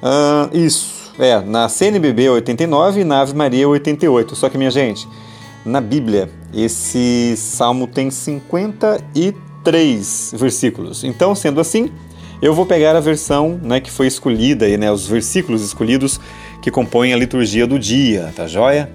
Uh, 0.03 0.55
isso, 0.55 1.11
é, 1.17 1.41
na 1.41 1.67
CNBB 1.67 2.29
89 2.29 3.01
e 3.01 3.03
na 3.03 3.21
Ave 3.21 3.33
Maria 3.33 3.67
88. 3.67 4.35
Só 4.35 4.49
que, 4.49 4.57
minha 4.59 4.69
gente, 4.69 5.07
na 5.65 5.81
Bíblia, 5.81 6.29
esse 6.53 7.35
salmo 7.37 7.87
tem 7.87 8.11
53 8.11 10.35
versículos. 10.37 11.03
Então, 11.03 11.33
sendo 11.33 11.59
assim, 11.59 11.89
eu 12.41 12.53
vou 12.53 12.65
pegar 12.65 12.95
a 12.95 12.99
versão 12.99 13.59
né, 13.63 13.79
que 13.79 13.89
foi 13.89 14.07
escolhida, 14.07 14.67
né, 14.77 14.91
os 14.91 15.07
versículos 15.07 15.63
escolhidos 15.63 16.19
que 16.61 16.69
compõem 16.69 17.13
a 17.13 17.17
liturgia 17.17 17.65
do 17.65 17.79
dia, 17.79 18.33
tá 18.35 18.45
joia? 18.47 18.91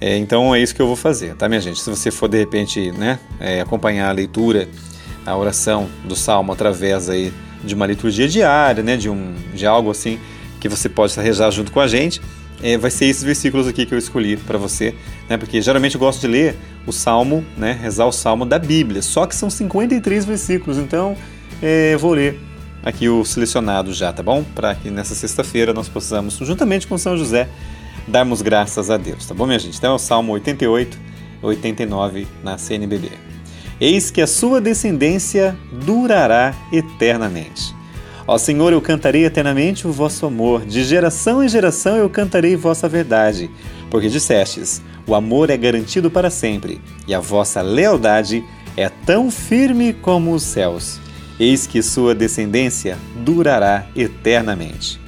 É, 0.00 0.16
então 0.16 0.52
é 0.52 0.60
isso 0.60 0.74
que 0.74 0.82
eu 0.82 0.88
vou 0.88 0.96
fazer, 0.96 1.36
tá, 1.36 1.48
minha 1.48 1.60
gente? 1.60 1.80
Se 1.80 1.88
você 1.88 2.10
for 2.10 2.28
de 2.28 2.38
repente 2.38 2.90
né, 2.90 3.20
é, 3.38 3.60
acompanhar 3.60 4.08
a 4.08 4.12
leitura, 4.12 4.68
a 5.24 5.36
oração 5.36 5.88
do 6.04 6.16
salmo 6.16 6.52
através 6.52 7.08
aí 7.08 7.32
de 7.62 7.74
uma 7.74 7.86
liturgia 7.86 8.26
diária, 8.26 8.82
né, 8.82 8.96
de, 8.96 9.08
um, 9.08 9.36
de 9.54 9.64
algo 9.64 9.90
assim 9.90 10.18
que 10.58 10.68
você 10.68 10.88
pode 10.88 11.14
rezar 11.20 11.52
junto 11.52 11.70
com 11.70 11.78
a 11.78 11.86
gente, 11.86 12.20
é, 12.62 12.78
vai 12.78 12.90
ser 12.90 13.06
esses 13.06 13.22
versículos 13.22 13.66
aqui 13.66 13.84
que 13.84 13.92
eu 13.92 13.98
escolhi 13.98 14.36
para 14.36 14.56
você, 14.56 14.94
né? 15.28 15.36
Porque 15.36 15.60
geralmente 15.60 15.94
eu 15.96 16.00
gosto 16.00 16.20
de 16.20 16.28
ler 16.28 16.56
o 16.86 16.92
Salmo, 16.92 17.44
né? 17.56 17.72
Rezar 17.72 18.06
o 18.06 18.12
Salmo 18.12 18.46
da 18.46 18.58
Bíblia. 18.58 19.02
Só 19.02 19.26
que 19.26 19.34
são 19.34 19.50
53 19.50 20.24
versículos, 20.24 20.78
então 20.78 21.16
é, 21.60 21.96
vou 21.96 22.12
ler 22.12 22.38
aqui 22.82 23.08
o 23.08 23.24
selecionado 23.24 23.92
já, 23.92 24.12
tá 24.12 24.22
bom? 24.22 24.44
Para 24.54 24.74
que 24.74 24.90
nessa 24.90 25.14
sexta-feira 25.14 25.72
nós 25.72 25.88
possamos, 25.88 26.34
juntamente 26.34 26.86
com 26.86 26.98
São 26.98 27.16
José, 27.16 27.48
darmos 28.06 28.42
graças 28.42 28.90
a 28.90 28.96
Deus, 28.96 29.26
tá 29.26 29.34
bom, 29.34 29.46
minha 29.46 29.58
gente? 29.58 29.76
Então 29.76 29.92
é 29.92 29.94
o 29.94 29.98
Salmo 29.98 30.32
88, 30.32 30.98
89 31.40 32.26
na 32.42 32.58
CNBB. 32.58 33.10
Eis 33.80 34.10
que 34.10 34.20
a 34.20 34.26
sua 34.26 34.60
descendência 34.60 35.56
durará 35.84 36.54
eternamente. 36.72 37.74
Ó 38.26 38.38
Senhor, 38.38 38.72
eu 38.72 38.80
cantarei 38.80 39.24
eternamente 39.24 39.86
o 39.86 39.92
vosso 39.92 40.26
amor, 40.26 40.64
de 40.64 40.84
geração 40.84 41.42
em 41.42 41.48
geração 41.48 41.96
eu 41.96 42.08
cantarei 42.08 42.54
vossa 42.54 42.88
verdade, 42.88 43.50
porque 43.90 44.08
dissestes: 44.08 44.80
o 45.06 45.14
amor 45.14 45.50
é 45.50 45.56
garantido 45.56 46.10
para 46.10 46.30
sempre, 46.30 46.80
e 47.06 47.14
a 47.14 47.20
vossa 47.20 47.60
lealdade 47.60 48.44
é 48.76 48.88
tão 48.88 49.30
firme 49.30 49.92
como 49.92 50.32
os 50.32 50.42
céus. 50.42 51.00
Eis 51.40 51.66
que 51.66 51.82
sua 51.82 52.14
descendência 52.14 52.96
durará 53.16 53.86
eternamente. 53.96 55.00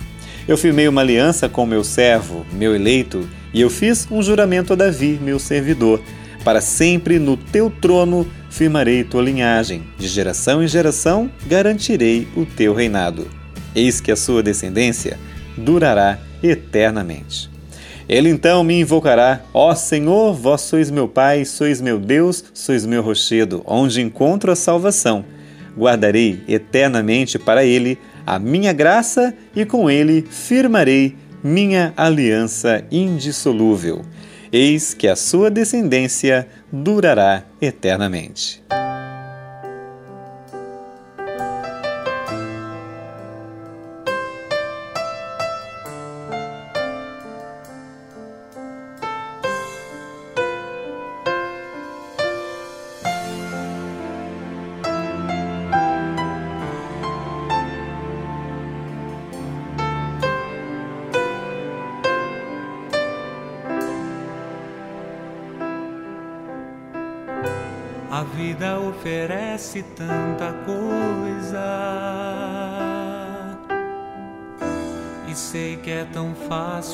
Eu 0.49 0.59
firmei 0.59 0.89
uma 0.89 1.01
aliança 1.01 1.49
com 1.49 1.65
meu 1.65 1.85
servo, 1.85 2.45
meu 2.53 2.75
eleito, 2.75 3.29
e 3.53 3.61
eu 3.61 3.71
fiz 3.71 4.09
um 4.11 4.23
juramento 4.23 4.73
a 4.73 4.77
Davi, 4.77 5.19
meu 5.23 5.39
servidor. 5.39 6.03
Para 6.45 6.61
sempre 6.61 7.19
no 7.19 7.39
teu 7.39 7.71
trono 7.71 8.27
firmarei 8.51 9.03
tua 9.03 9.23
linhagem, 9.23 9.83
de 9.99 10.07
geração 10.07 10.63
em 10.63 10.69
geração 10.69 11.31
garantirei 11.47 12.29
o 12.37 12.45
teu 12.45 12.75
reinado. 12.75 13.27
Eis 13.75 13.99
que 13.99 14.13
a 14.13 14.17
sua 14.17 14.43
descendência 14.43 15.19
durará 15.57 16.19
eternamente. 16.43 17.51
Ele 18.07 18.29
então 18.29 18.63
me 18.63 18.79
invocará: 18.79 19.41
Ó 19.55 19.75
Senhor, 19.75 20.35
vós 20.35 20.61
sois 20.61 20.91
meu 20.91 21.09
Pai, 21.09 21.47
sois 21.47 21.81
meu 21.81 21.99
Deus, 21.99 22.45
sois 22.53 22.85
meu 22.85 23.03
rochedo, 23.03 23.63
onde 23.65 24.03
encontro 24.03 24.53
a 24.53 24.57
salvação. 24.57 25.25
Guardarei 25.77 26.43
eternamente 26.47 27.39
para 27.39 27.65
ele 27.65 27.99
a 28.27 28.39
minha 28.39 28.73
graça 28.73 29.35
e 29.57 29.65
com 29.65 29.91
ele 29.91 30.23
firmarei 30.31 31.17
minha 31.43 31.93
aliança 31.97 32.85
indissolúvel 32.93 34.05
eis 34.55 34.95
que 34.95 35.09
a 35.09 35.17
sua 35.17 35.51
descendência 35.51 36.47
durará 36.71 37.45
eternamente. 37.61 38.63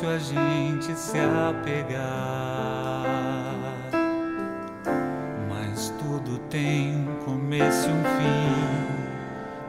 Fácil 0.01 0.09
a 0.09 0.19
gente 0.19 0.95
se 0.95 1.19
apegar. 1.19 2.01
Mas 5.49 5.93
tudo 5.99 6.39
tem 6.49 6.97
um 6.97 7.17
começo 7.25 7.89
e 7.89 7.93
um 7.93 8.03
fim. 8.03 8.57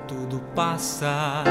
Tudo 0.07 0.39
passa, 0.55 1.43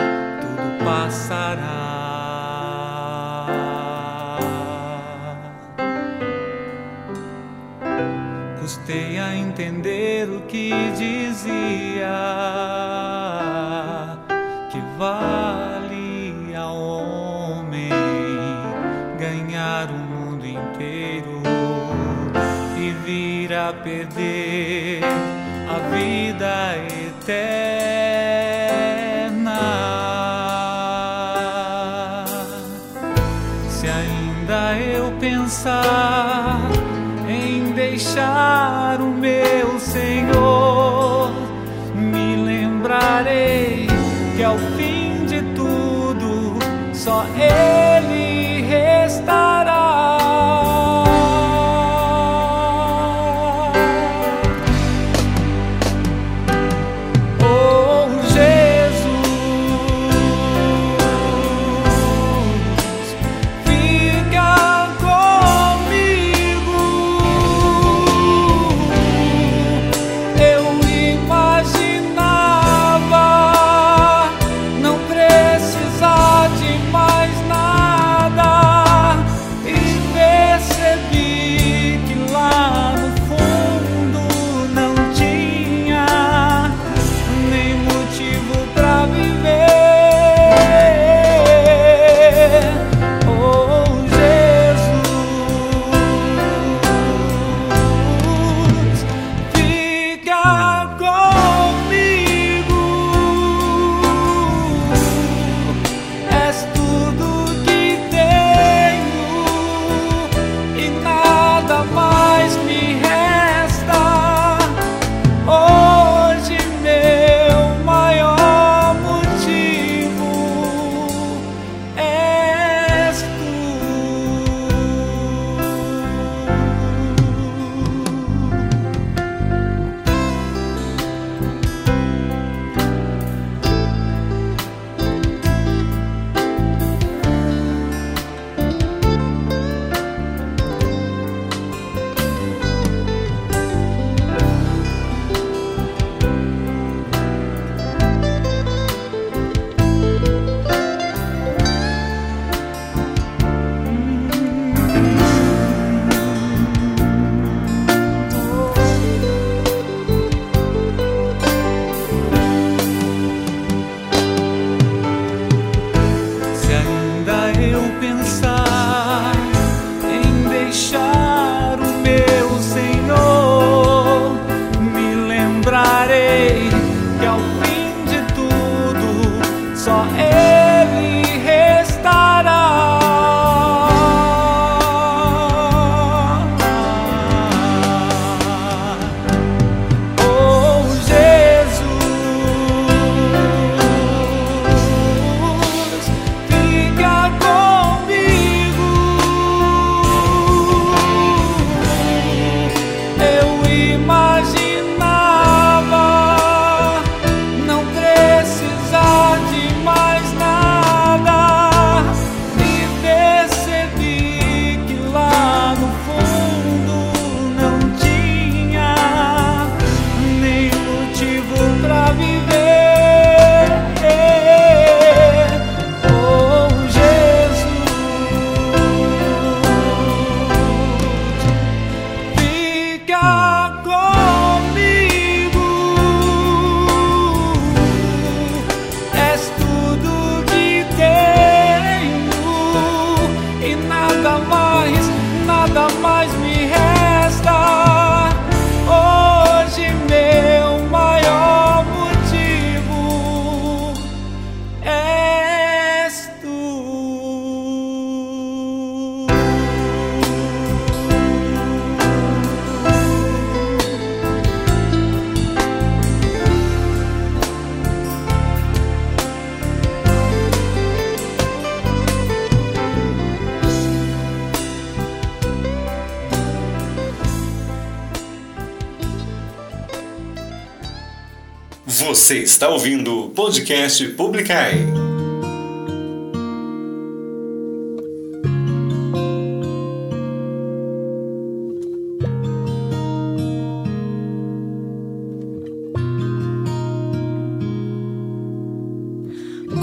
Você 282.30 282.38
está 282.38 282.68
ouvindo 282.68 283.24
o 283.24 283.30
podcast 283.30 284.06
Publicai. 284.10 284.86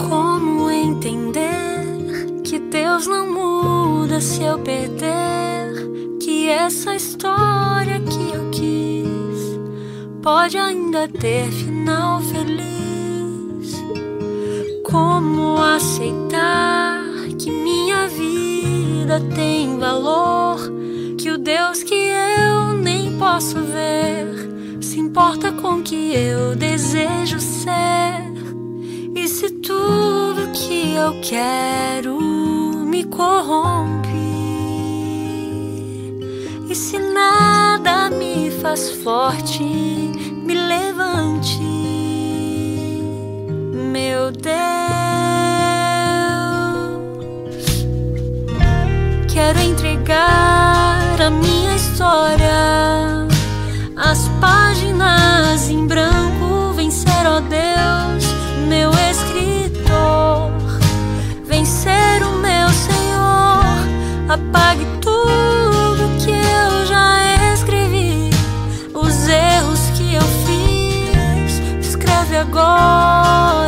Como 0.08 0.72
entender 0.72 2.42
que 2.46 2.60
Deus 2.60 3.08
não 3.08 3.30
muda 3.30 4.22
se 4.22 4.44
eu 4.44 4.58
perder? 4.60 5.74
Que 6.24 6.48
essa 6.48 6.96
história 6.96 8.00
que 8.00 8.34
eu 8.34 8.50
quis 8.52 9.17
pode 10.28 10.58
ainda 10.58 11.08
ter 11.08 11.50
final 11.50 12.20
feliz. 12.20 13.82
Como 14.84 15.58
aceitar 15.58 17.02
que 17.40 17.50
minha 17.50 18.10
vida 18.10 19.22
tem 19.34 19.80
valor? 19.80 20.60
Que 21.18 21.32
o 21.32 21.38
Deus 21.38 21.82
que 21.82 21.96
eu 21.96 22.74
nem 22.74 23.18
posso 23.18 23.56
ver 23.56 24.82
se 24.82 25.00
importa 25.00 25.54
com 25.54 25.76
o 25.76 25.82
que 25.82 26.14
eu 26.14 26.58
desejo 26.58 27.40
ser. 27.40 28.28
E 29.16 29.30
se 29.30 29.50
tudo 29.50 30.52
que 30.54 30.94
eu 30.94 31.22
quero 31.22 32.20
me 32.20 33.06
corrompe? 33.06 34.10
E 36.70 36.76
se 36.76 37.00
nada 37.00 38.10
me 38.10 38.52
faz 38.52 38.92
forte, 38.92 40.07
levante, 40.68 41.64
meu 43.92 44.32
Deus. 44.32 44.58
Quero 49.32 49.60
entregar 49.60 51.22
a 51.22 51.30
minha 51.30 51.76
história, 51.76 53.28
as 53.96 54.28
páginas 54.42 55.70
em 55.70 55.88
branco, 55.88 56.74
vencer, 56.76 57.26
ó 57.26 57.40
Deus, 57.40 58.26
meu 58.68 58.92
escritor, 59.10 60.52
vencer 61.46 62.24
o 62.24 62.40
meu 62.40 62.70
Senhor, 62.70 63.74
apague 64.28 64.87
all 72.68 73.67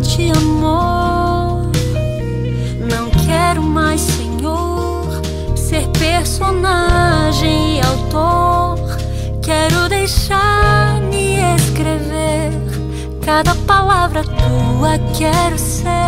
de 0.00 0.30
amor. 0.30 1.70
Não 2.90 3.10
quero 3.26 3.62
mais, 3.62 4.00
Senhor, 4.00 5.04
ser 5.56 5.88
personagem 5.88 7.78
e 7.78 7.80
autor. 7.80 8.78
Quero 9.42 9.88
deixar-me 9.88 11.38
escrever 11.56 12.52
cada 13.24 13.54
palavra 13.66 14.22
tua. 14.22 14.98
Quero 15.16 15.58
ser 15.58 16.07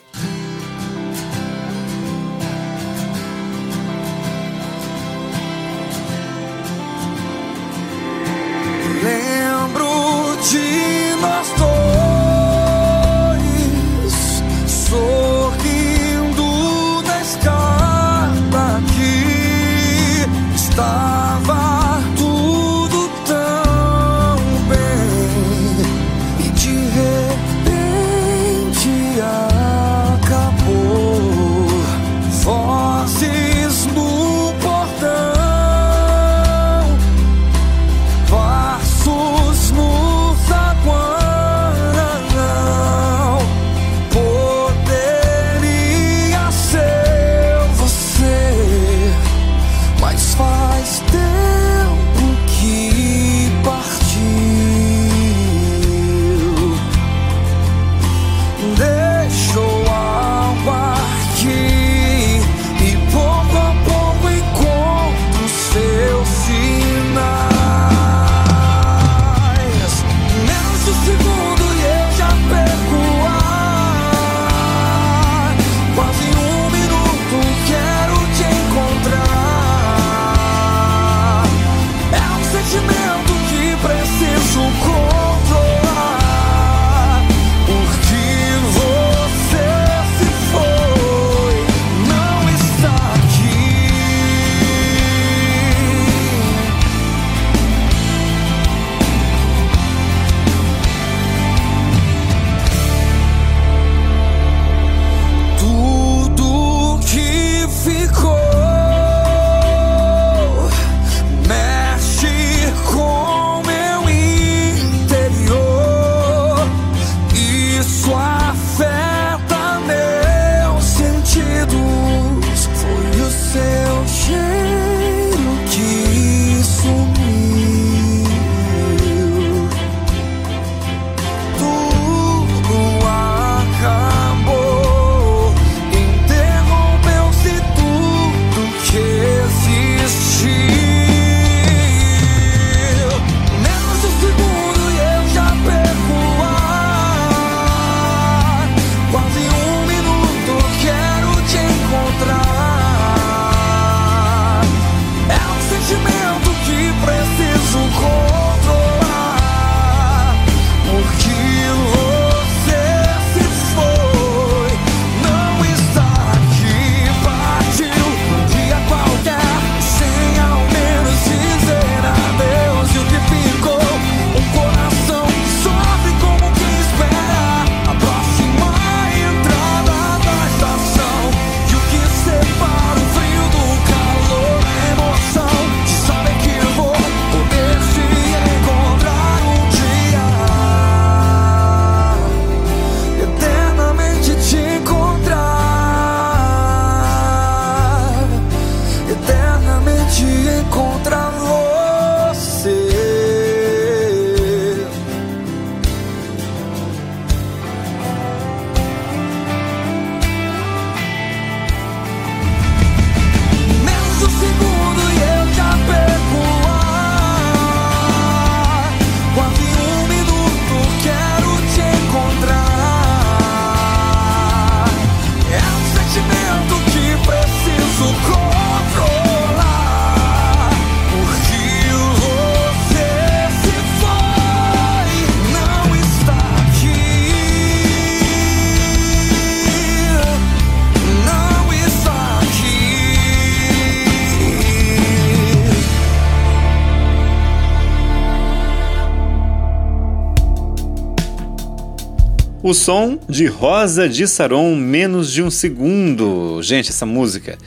O 252.63 252.75
som 252.75 253.17
de 253.27 253.47
Rosa 253.47 254.07
de 254.07 254.27
Saron, 254.27 254.75
menos 254.75 255.31
de 255.31 255.41
um 255.41 255.49
segundo. 255.49 256.61
Gente, 256.61 256.91
essa 256.91 257.07
música, 257.07 257.57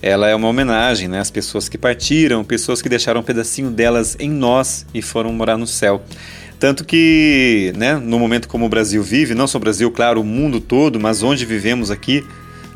ela 0.00 0.26
é 0.26 0.34
uma 0.34 0.48
homenagem 0.48 1.06
né, 1.06 1.20
às 1.20 1.30
pessoas 1.30 1.68
que 1.68 1.76
partiram, 1.76 2.42
pessoas 2.42 2.80
que 2.80 2.88
deixaram 2.88 3.20
um 3.20 3.22
pedacinho 3.22 3.70
delas 3.70 4.16
em 4.18 4.30
nós 4.30 4.86
e 4.94 5.02
foram 5.02 5.34
morar 5.34 5.58
no 5.58 5.66
céu. 5.66 6.02
Tanto 6.58 6.82
que, 6.82 7.74
né, 7.76 7.96
no 7.96 8.18
momento 8.18 8.48
como 8.48 8.64
o 8.64 8.70
Brasil 8.70 9.02
vive, 9.02 9.34
não 9.34 9.46
só 9.46 9.58
o 9.58 9.60
Brasil, 9.60 9.90
claro, 9.90 10.22
o 10.22 10.24
mundo 10.24 10.60
todo, 10.60 10.98
mas 10.98 11.22
onde 11.22 11.44
vivemos 11.44 11.90
aqui, 11.90 12.24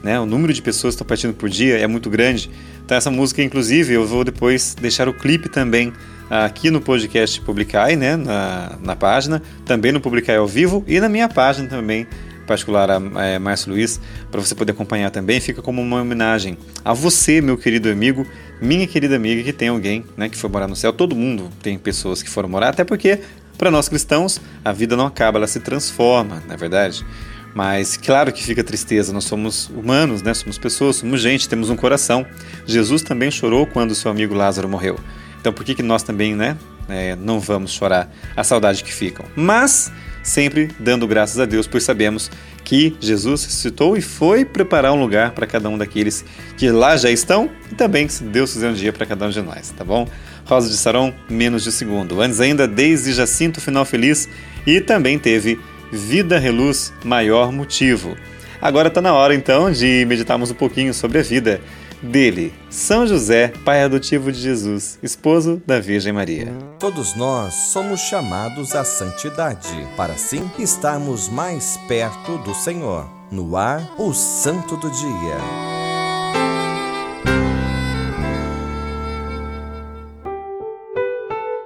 né, 0.05 0.21
o 0.21 0.27
número 0.27 0.53
de 0.53 0.61
pessoas 0.61 0.93
que 0.93 0.97
estão 0.97 1.07
partindo 1.07 1.33
por 1.33 1.49
dia 1.49 1.79
é 1.79 1.87
muito 1.87 2.11
grande. 2.11 2.51
Então 2.85 2.99
essa 2.99 3.11
música, 3.11 3.43
inclusive, 3.43 3.95
eu 3.95 4.07
vou 4.07 4.25
depois 4.25 4.77
deixar 4.79 5.09
o 5.09 5.15
clipe 5.15 5.49
também 5.49 5.91
aqui 6.33 6.71
no 6.71 6.81
podcast 6.81 7.39
Publicai, 7.43 7.95
né, 7.95 8.17
na, 8.17 8.79
na 8.81 8.97
página, 8.97 9.43
também 9.67 9.93
no 9.93 10.01
Publicai 10.01 10.37
ao 10.37 10.47
vivo 10.47 10.83
e 10.89 10.99
na 10.99 11.07
minha 11.07 11.29
página 11.29 11.69
também, 11.69 12.07
particular 12.47 12.91
a 12.91 13.23
é, 13.23 13.39
Márcio 13.39 13.71
Luiz, 13.71 14.01
para 14.31 14.41
você 14.41 14.55
poder 14.55 14.73
acompanhar 14.73 15.11
também. 15.11 15.41
Fica 15.41 15.61
como 15.61 15.83
uma 15.83 16.01
homenagem 16.01 16.57
a 16.83 16.95
você, 16.95 17.43
meu 17.43 17.59
querido 17.59 17.91
amigo, 17.91 18.27
minha 18.63 18.87
querida 18.87 19.15
amiga, 19.15 19.43
que 19.43 19.53
tem 19.53 19.69
alguém 19.69 20.07
né, 20.17 20.31
que 20.31 20.37
foi 20.39 20.49
morar 20.49 20.67
no 20.67 20.75
céu. 20.75 20.91
Todo 20.91 21.15
mundo 21.15 21.51
tem 21.63 21.77
pessoas 21.77 22.23
que 22.23 22.31
foram 22.31 22.49
morar, 22.49 22.71
até 22.71 22.83
porque 22.83 23.21
para 23.59 23.71
nós 23.71 23.87
cristãos, 23.87 24.41
a 24.65 24.73
vida 24.73 24.97
não 24.97 25.05
acaba, 25.05 25.39
ela 25.39 25.47
se 25.47 25.61
transforma, 25.61 26.43
não 26.47 26.55
é 26.55 26.57
verdade? 26.57 27.05
Mas 27.55 27.99
claro 27.99 28.33
que 28.33 28.43
fica 28.43 28.65
tristeza, 28.65 29.13
nós 29.13 29.25
somos 29.25 29.69
humanos, 29.69 30.23
né? 30.23 30.33
Somos 30.33 30.57
pessoas, 30.57 30.97
somos 30.97 31.21
gente, 31.21 31.47
temos 31.47 31.69
um 31.69 31.77
coração. 31.77 32.25
Jesus 32.67 33.03
também 33.03 33.31
chorou 33.31 33.67
quando 33.67 33.95
seu 33.95 34.11
amigo 34.11 34.35
Lázaro 34.35 34.67
morreu. 34.67 34.99
Então 35.43 35.53
por 35.53 35.65
que, 35.65 35.75
que 35.75 35.83
nós 35.83 36.05
também, 36.05 36.37
né, 36.37 36.57
é, 36.89 37.17
não 37.17 37.41
vamos 37.41 37.73
chorar 37.73 38.09
a 38.37 38.45
saudade 38.45 38.85
que 38.85 38.95
ficam? 38.95 39.27
Mas 39.35 39.93
sempre 40.23 40.71
dando 40.79 41.05
graças 41.05 41.41
a 41.41 41.45
Deus, 41.45 41.67
pois 41.67 41.83
sabemos 41.83 42.31
que 42.63 42.97
Jesus 43.01 43.45
ressuscitou 43.45 43.97
e 43.97 44.01
foi 44.01 44.45
preparar 44.45 44.93
um 44.93 45.01
lugar 45.01 45.33
para 45.33 45.49
cada 45.49 45.69
um 45.69 45.77
daqueles 45.77 46.25
que 46.57 46.71
lá 46.71 46.97
já 46.97 47.11
estão 47.11 47.51
e 47.73 47.75
também, 47.75 48.09
se 48.09 48.23
Deus 48.23 48.53
fizer 48.53 48.71
um 48.71 48.73
dia, 48.73 48.93
para 48.93 49.05
cada 49.05 49.27
um 49.27 49.31
de 49.31 49.43
nós, 49.43 49.71
tá 49.77 49.85
bom? 49.85 50.09
Rosa 50.45 50.69
de 50.69 50.77
Saron, 50.77 51.13
menos 51.29 51.65
de 51.65 51.73
segundo. 51.73 52.21
Antes 52.21 52.41
ainda, 52.41 52.69
Desde 52.69 53.13
Jacinto, 53.13 53.61
Final 53.61 53.85
Feliz. 53.85 54.29
E 54.67 54.81
também 54.81 55.19
teve 55.19 55.59
Vida 55.93 56.39
Reluz, 56.39 56.93
Maior 57.05 57.53
Motivo. 57.53 58.17
Agora 58.61 58.89
está 58.89 59.01
na 59.01 59.13
hora 59.13 59.35
então 59.35 59.73
de 59.73 60.05
meditarmos 60.07 60.51
um 60.51 60.55
pouquinho 60.55 60.95
sobre 60.95 61.19
a 61.19 61.23
vida 61.23 61.61
dele, 62.03 62.53
São 62.69 63.07
José, 63.07 63.53
pai 63.65 63.83
adotivo 63.83 64.33
de 64.33 64.41
Jesus, 64.41 64.99
esposo 65.03 65.63
da 65.67 65.79
Virgem 65.79 66.13
Maria. 66.13 66.53
Todos 66.79 67.15
nós 67.15 67.55
somos 67.73 68.01
chamados 68.01 68.75
à 68.75 68.85
santidade, 68.85 69.69
para 69.97 70.15
assim 70.15 70.51
estarmos 70.59 71.29
mais 71.29 71.79
perto 71.87 72.39
do 72.39 72.55
Senhor. 72.55 73.09
No 73.31 73.57
ar, 73.57 73.95
o 73.99 74.13
Santo 74.13 74.77
do 74.77 74.91
Dia. 74.91 75.73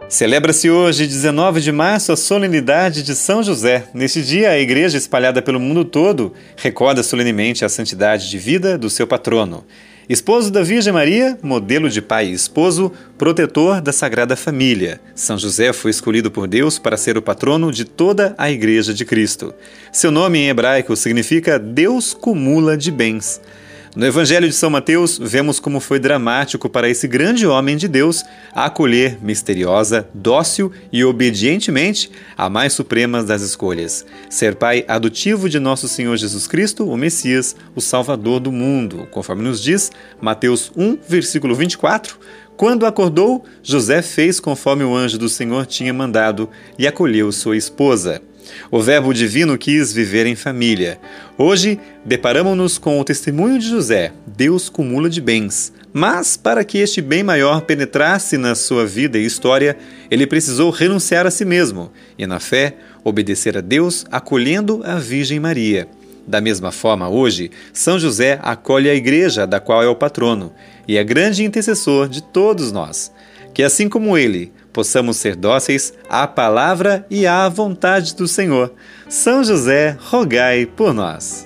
Celebra-se 0.08 0.70
hoje, 0.70 1.06
19 1.06 1.60
de 1.60 1.72
março, 1.72 2.12
a 2.12 2.16
solenidade 2.16 3.02
de 3.02 3.14
São 3.16 3.42
José. 3.42 3.88
Neste 3.92 4.22
dia, 4.22 4.50
a 4.50 4.58
igreja, 4.58 4.96
espalhada 4.96 5.42
pelo 5.42 5.58
mundo 5.58 5.84
todo, 5.84 6.32
recorda 6.56 7.02
solenemente 7.02 7.64
a 7.64 7.68
santidade 7.68 8.30
de 8.30 8.38
vida 8.38 8.78
do 8.78 8.88
seu 8.88 9.06
patrono. 9.06 9.64
Esposo 10.08 10.52
da 10.52 10.62
Virgem 10.62 10.92
Maria, 10.92 11.36
modelo 11.42 11.90
de 11.90 12.00
pai 12.00 12.28
e 12.28 12.32
esposo, 12.32 12.92
protetor 13.18 13.80
da 13.80 13.92
Sagrada 13.92 14.36
Família. 14.36 15.00
São 15.16 15.36
José 15.36 15.72
foi 15.72 15.90
escolhido 15.90 16.30
por 16.30 16.46
Deus 16.46 16.78
para 16.78 16.96
ser 16.96 17.18
o 17.18 17.22
patrono 17.22 17.72
de 17.72 17.84
toda 17.84 18.32
a 18.38 18.48
Igreja 18.48 18.94
de 18.94 19.04
Cristo. 19.04 19.52
Seu 19.90 20.12
nome 20.12 20.38
em 20.38 20.48
hebraico 20.48 20.94
significa 20.94 21.58
Deus 21.58 22.14
cumula 22.14 22.76
de 22.76 22.92
bens. 22.92 23.40
No 23.96 24.04
Evangelho 24.04 24.46
de 24.46 24.54
São 24.54 24.68
Mateus, 24.68 25.18
vemos 25.18 25.58
como 25.58 25.80
foi 25.80 25.98
dramático 25.98 26.68
para 26.68 26.86
esse 26.86 27.08
grande 27.08 27.46
homem 27.46 27.78
de 27.78 27.88
Deus 27.88 28.26
acolher 28.52 29.16
misteriosa, 29.22 30.06
dócil 30.12 30.70
e 30.92 31.02
obedientemente 31.02 32.10
a 32.36 32.50
mais 32.50 32.74
suprema 32.74 33.24
das 33.24 33.40
escolhas: 33.40 34.04
ser 34.28 34.56
pai 34.56 34.84
adotivo 34.86 35.48
de 35.48 35.58
nosso 35.58 35.88
Senhor 35.88 36.14
Jesus 36.18 36.46
Cristo, 36.46 36.86
o 36.86 36.94
Messias, 36.94 37.56
o 37.74 37.80
Salvador 37.80 38.38
do 38.38 38.52
mundo, 38.52 39.08
conforme 39.10 39.42
nos 39.42 39.62
diz 39.62 39.90
Mateus 40.20 40.70
1, 40.76 40.98
versículo 41.08 41.54
24. 41.54 42.18
Quando 42.54 42.84
acordou, 42.84 43.46
José 43.62 44.02
fez 44.02 44.38
conforme 44.38 44.84
o 44.84 44.94
anjo 44.94 45.16
do 45.16 45.28
Senhor 45.30 45.64
tinha 45.64 45.94
mandado 45.94 46.50
e 46.78 46.86
acolheu 46.86 47.32
sua 47.32 47.56
esposa. 47.56 48.20
O 48.70 48.80
Verbo 48.80 49.12
Divino 49.12 49.56
quis 49.56 49.92
viver 49.92 50.26
em 50.26 50.34
família. 50.34 50.98
Hoje, 51.38 51.78
deparamos-nos 52.04 52.78
com 52.78 53.00
o 53.00 53.04
testemunho 53.04 53.58
de 53.58 53.68
José. 53.68 54.12
Deus 54.26 54.68
cumula 54.68 55.08
de 55.08 55.20
bens. 55.20 55.72
Mas, 55.92 56.36
para 56.36 56.64
que 56.64 56.78
este 56.78 57.00
bem 57.00 57.22
maior 57.22 57.62
penetrasse 57.62 58.36
na 58.36 58.54
sua 58.54 58.84
vida 58.84 59.18
e 59.18 59.24
história, 59.24 59.76
ele 60.10 60.26
precisou 60.26 60.70
renunciar 60.70 61.26
a 61.26 61.30
si 61.30 61.44
mesmo 61.44 61.90
e, 62.18 62.26
na 62.26 62.38
fé, 62.38 62.76
obedecer 63.02 63.56
a 63.56 63.60
Deus, 63.60 64.04
acolhendo 64.10 64.82
a 64.84 64.96
Virgem 64.96 65.40
Maria. 65.40 65.88
Da 66.26 66.40
mesma 66.40 66.72
forma, 66.72 67.08
hoje, 67.08 67.50
São 67.72 67.98
José 67.98 68.38
acolhe 68.42 68.90
a 68.90 68.94
igreja, 68.94 69.46
da 69.46 69.60
qual 69.60 69.82
é 69.82 69.88
o 69.88 69.94
patrono, 69.94 70.52
e 70.88 70.96
é 70.96 71.04
grande 71.04 71.44
intercessor 71.44 72.08
de 72.08 72.22
todos 72.22 72.72
nós. 72.72 73.12
Que, 73.54 73.62
assim 73.62 73.88
como 73.88 74.18
ele, 74.18 74.52
possamos 74.76 75.16
ser 75.16 75.34
dóceis 75.34 75.94
à 76.06 76.26
palavra 76.26 77.06
e 77.08 77.26
à 77.26 77.48
vontade 77.48 78.14
do 78.14 78.28
Senhor. 78.28 78.74
São 79.08 79.42
José, 79.42 79.96
rogai 79.98 80.66
por 80.66 80.92
nós. 80.92 81.45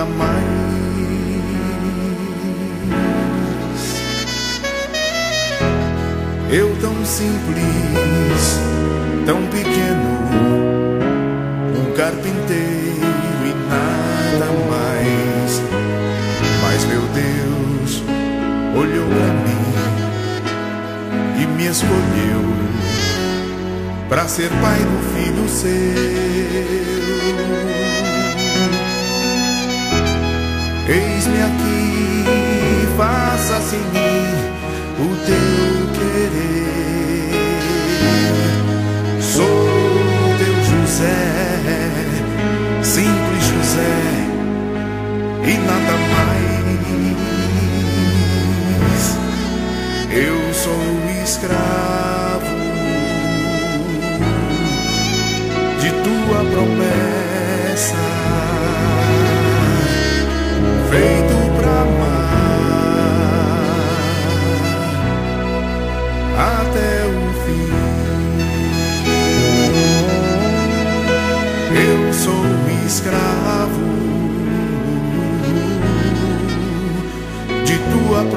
Nada 0.00 0.04
mais. 0.04 0.44
Eu 6.50 6.76
tão 6.80 7.04
simples, 7.04 8.58
tão 9.26 9.46
pequeno, 9.46 10.18
um 11.78 11.92
carpinteiro 11.94 13.44
e 13.44 13.54
nada 13.68 14.46
mais. 14.70 15.62
Mas 16.62 16.84
meu 16.86 17.02
Deus 17.14 18.02
olhou 18.74 19.06
para 19.06 19.32
mim 19.44 19.64
e 21.42 21.46
me 21.46 21.66
escolheu 21.66 22.42
para 24.08 24.26
ser 24.26 24.48
pai 24.48 24.78
do 24.78 24.98
filho 25.14 25.48
seu. 25.48 26.40
Eis-me 30.92 31.40
aqui, 31.40 32.24
faça-se 32.96 33.76
em 33.76 33.78
mim 33.78 34.26
o 34.98 35.06
teu 35.24 35.86
querer. 35.94 37.30
Sou 39.20 39.46
teu 40.36 40.56
José, 40.64 41.22
simples 42.82 43.44
José, 43.44 43.94
e 45.44 45.52
nada 45.58 45.89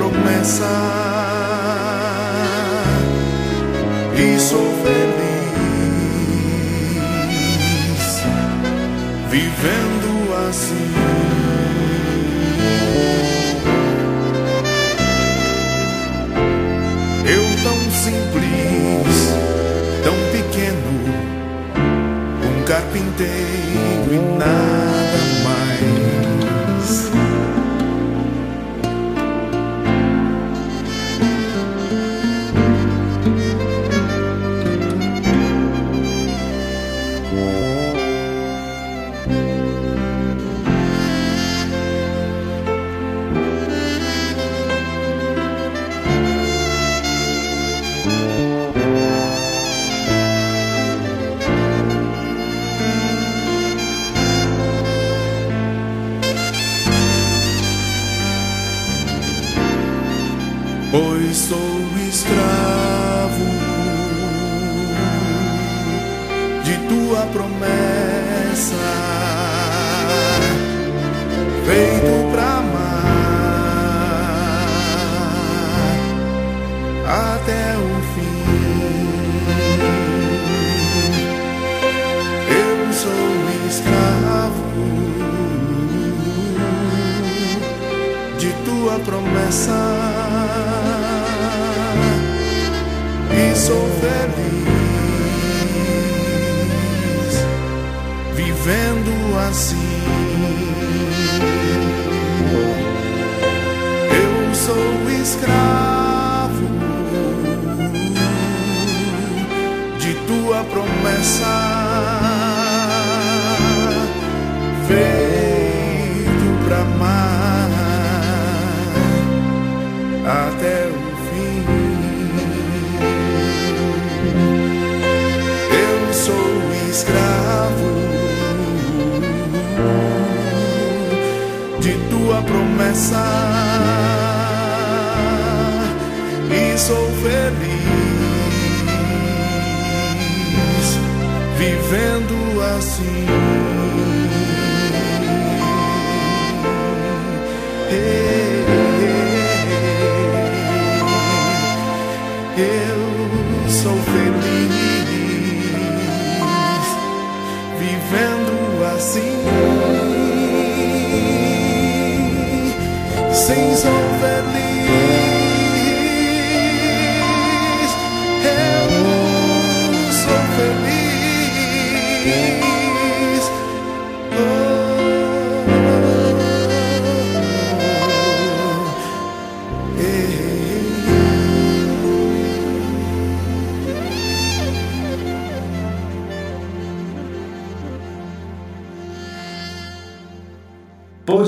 promessa 0.04 0.68
e 4.18 4.39
sou 4.39 4.68
feliz 4.84 5.54
vivendo 9.30 10.34
assim. 10.49 10.93
Eu 17.26 17.43
tão 17.64 17.80
simples, 17.91 19.16
tão 20.04 20.16
pequeno, 20.34 20.93
um 22.43 22.64
carpinteiro 22.66 24.12
e 24.12 24.18
nada 24.38 25.20
mais. 25.43 25.62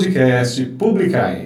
podcast 0.06 0.76
Publicai. 0.78 1.45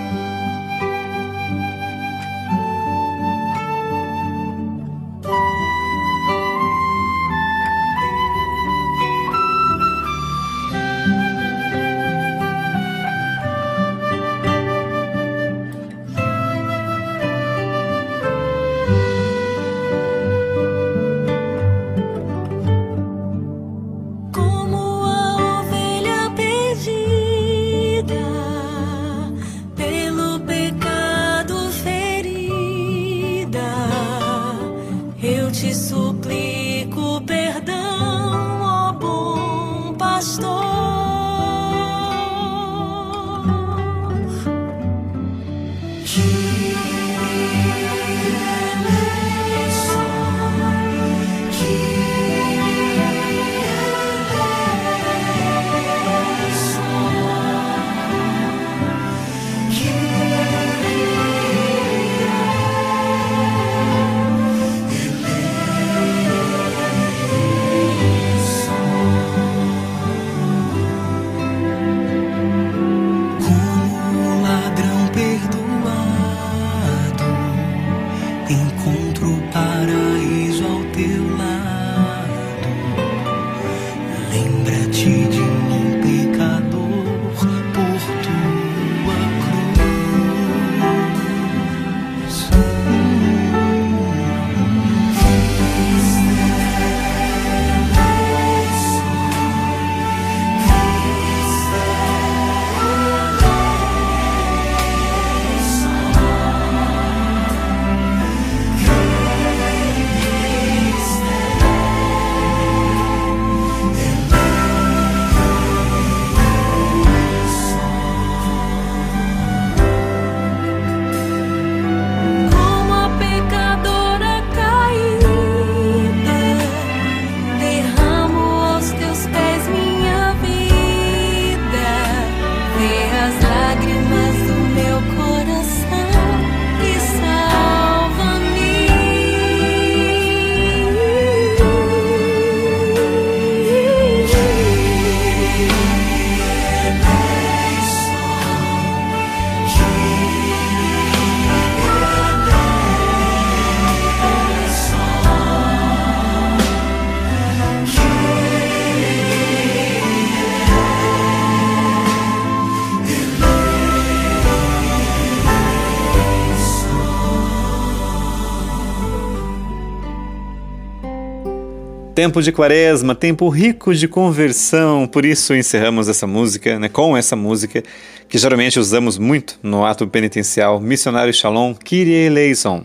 Tempo 172.21 172.39
de 172.39 172.51
quaresma, 172.51 173.15
tempo 173.15 173.49
rico 173.49 173.95
de 173.95 174.07
conversão, 174.07 175.07
por 175.07 175.25
isso 175.25 175.55
encerramos 175.55 176.07
essa 176.07 176.27
música, 176.27 176.77
né, 176.77 176.87
com 176.87 177.17
essa 177.17 177.35
música, 177.35 177.81
que 178.29 178.37
geralmente 178.37 178.79
usamos 178.79 179.17
muito 179.17 179.57
no 179.63 179.83
ato 179.83 180.05
penitencial 180.05 180.79
Missionário 180.79 181.33
Shalom, 181.33 181.73
Kyrie 181.73 182.27
eleison. 182.27 182.83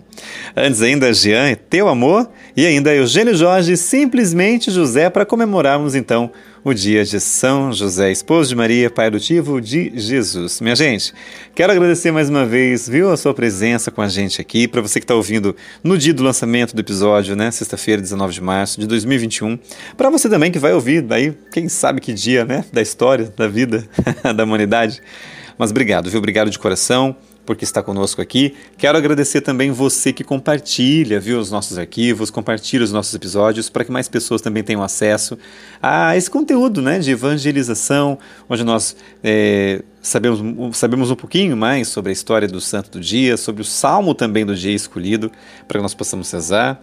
Antes 0.56 0.80
ainda, 0.80 1.12
Jean, 1.12 1.54
Teu 1.68 1.86
Amor, 1.86 2.30
e 2.56 2.64
ainda 2.64 2.94
Eugênio 2.94 3.34
Jorge, 3.34 3.76
Simplesmente 3.76 4.70
José, 4.70 5.10
para 5.10 5.26
comemorarmos 5.26 5.94
então 5.94 6.30
o 6.66 6.74
dia 6.74 7.04
de 7.04 7.20
São 7.20 7.72
José, 7.72 8.10
esposo 8.10 8.48
de 8.48 8.56
Maria, 8.56 8.90
pai 8.90 9.06
adotivo 9.06 9.60
de 9.60 9.92
Jesus. 9.94 10.60
Minha 10.60 10.74
gente, 10.74 11.14
quero 11.54 11.70
agradecer 11.70 12.10
mais 12.10 12.28
uma 12.28 12.44
vez, 12.44 12.88
viu, 12.88 13.08
a 13.08 13.16
sua 13.16 13.32
presença 13.32 13.88
com 13.88 14.02
a 14.02 14.08
gente 14.08 14.40
aqui, 14.40 14.66
para 14.66 14.80
você 14.80 14.98
que 14.98 15.04
está 15.04 15.14
ouvindo 15.14 15.54
no 15.84 15.96
dia 15.96 16.12
do 16.12 16.24
lançamento 16.24 16.74
do 16.74 16.80
episódio, 16.80 17.36
né, 17.36 17.52
sexta-feira, 17.52 18.02
19 18.02 18.34
de 18.34 18.40
março 18.40 18.80
de 18.80 18.86
2021, 18.88 19.56
para 19.96 20.10
você 20.10 20.28
também 20.28 20.50
que 20.50 20.58
vai 20.58 20.72
ouvir 20.72 21.02
daí, 21.02 21.38
quem 21.52 21.68
sabe 21.68 22.00
que 22.00 22.12
dia, 22.12 22.44
né, 22.44 22.64
da 22.72 22.82
história, 22.82 23.32
da 23.36 23.46
vida, 23.46 23.88
da 24.34 24.42
humanidade. 24.42 25.00
Mas 25.56 25.70
obrigado, 25.70 26.10
viu? 26.10 26.18
Obrigado 26.18 26.50
de 26.50 26.58
coração. 26.58 27.16
Porque 27.46 27.64
está 27.64 27.82
conosco 27.82 28.20
aqui. 28.20 28.54
Quero 28.76 28.98
agradecer 28.98 29.40
também 29.40 29.70
você 29.70 30.12
que 30.12 30.24
compartilha, 30.24 31.20
viu, 31.20 31.38
os 31.38 31.50
nossos 31.50 31.78
arquivos, 31.78 32.28
compartilha 32.28 32.84
os 32.84 32.92
nossos 32.92 33.14
episódios 33.14 33.70
para 33.70 33.84
que 33.84 33.92
mais 33.92 34.08
pessoas 34.08 34.42
também 34.42 34.62
tenham 34.62 34.82
acesso 34.82 35.38
a 35.80 36.16
esse 36.16 36.28
conteúdo, 36.28 36.82
né, 36.82 36.98
de 36.98 37.12
evangelização, 37.12 38.18
onde 38.48 38.64
nós 38.64 38.96
é, 39.22 39.82
sabemos, 40.02 40.76
sabemos 40.76 41.10
um 41.10 41.16
pouquinho 41.16 41.56
mais 41.56 41.88
sobre 41.88 42.10
a 42.10 42.12
história 42.12 42.48
do 42.48 42.60
Santo 42.60 42.90
do 42.90 43.00
Dia, 43.00 43.36
sobre 43.36 43.62
o 43.62 43.64
Salmo 43.64 44.14
também 44.14 44.44
do 44.44 44.54
dia 44.54 44.74
escolhido, 44.74 45.30
para 45.66 45.78
que 45.78 45.82
nós 45.82 45.94
possamos 45.94 46.30
rezar 46.30 46.80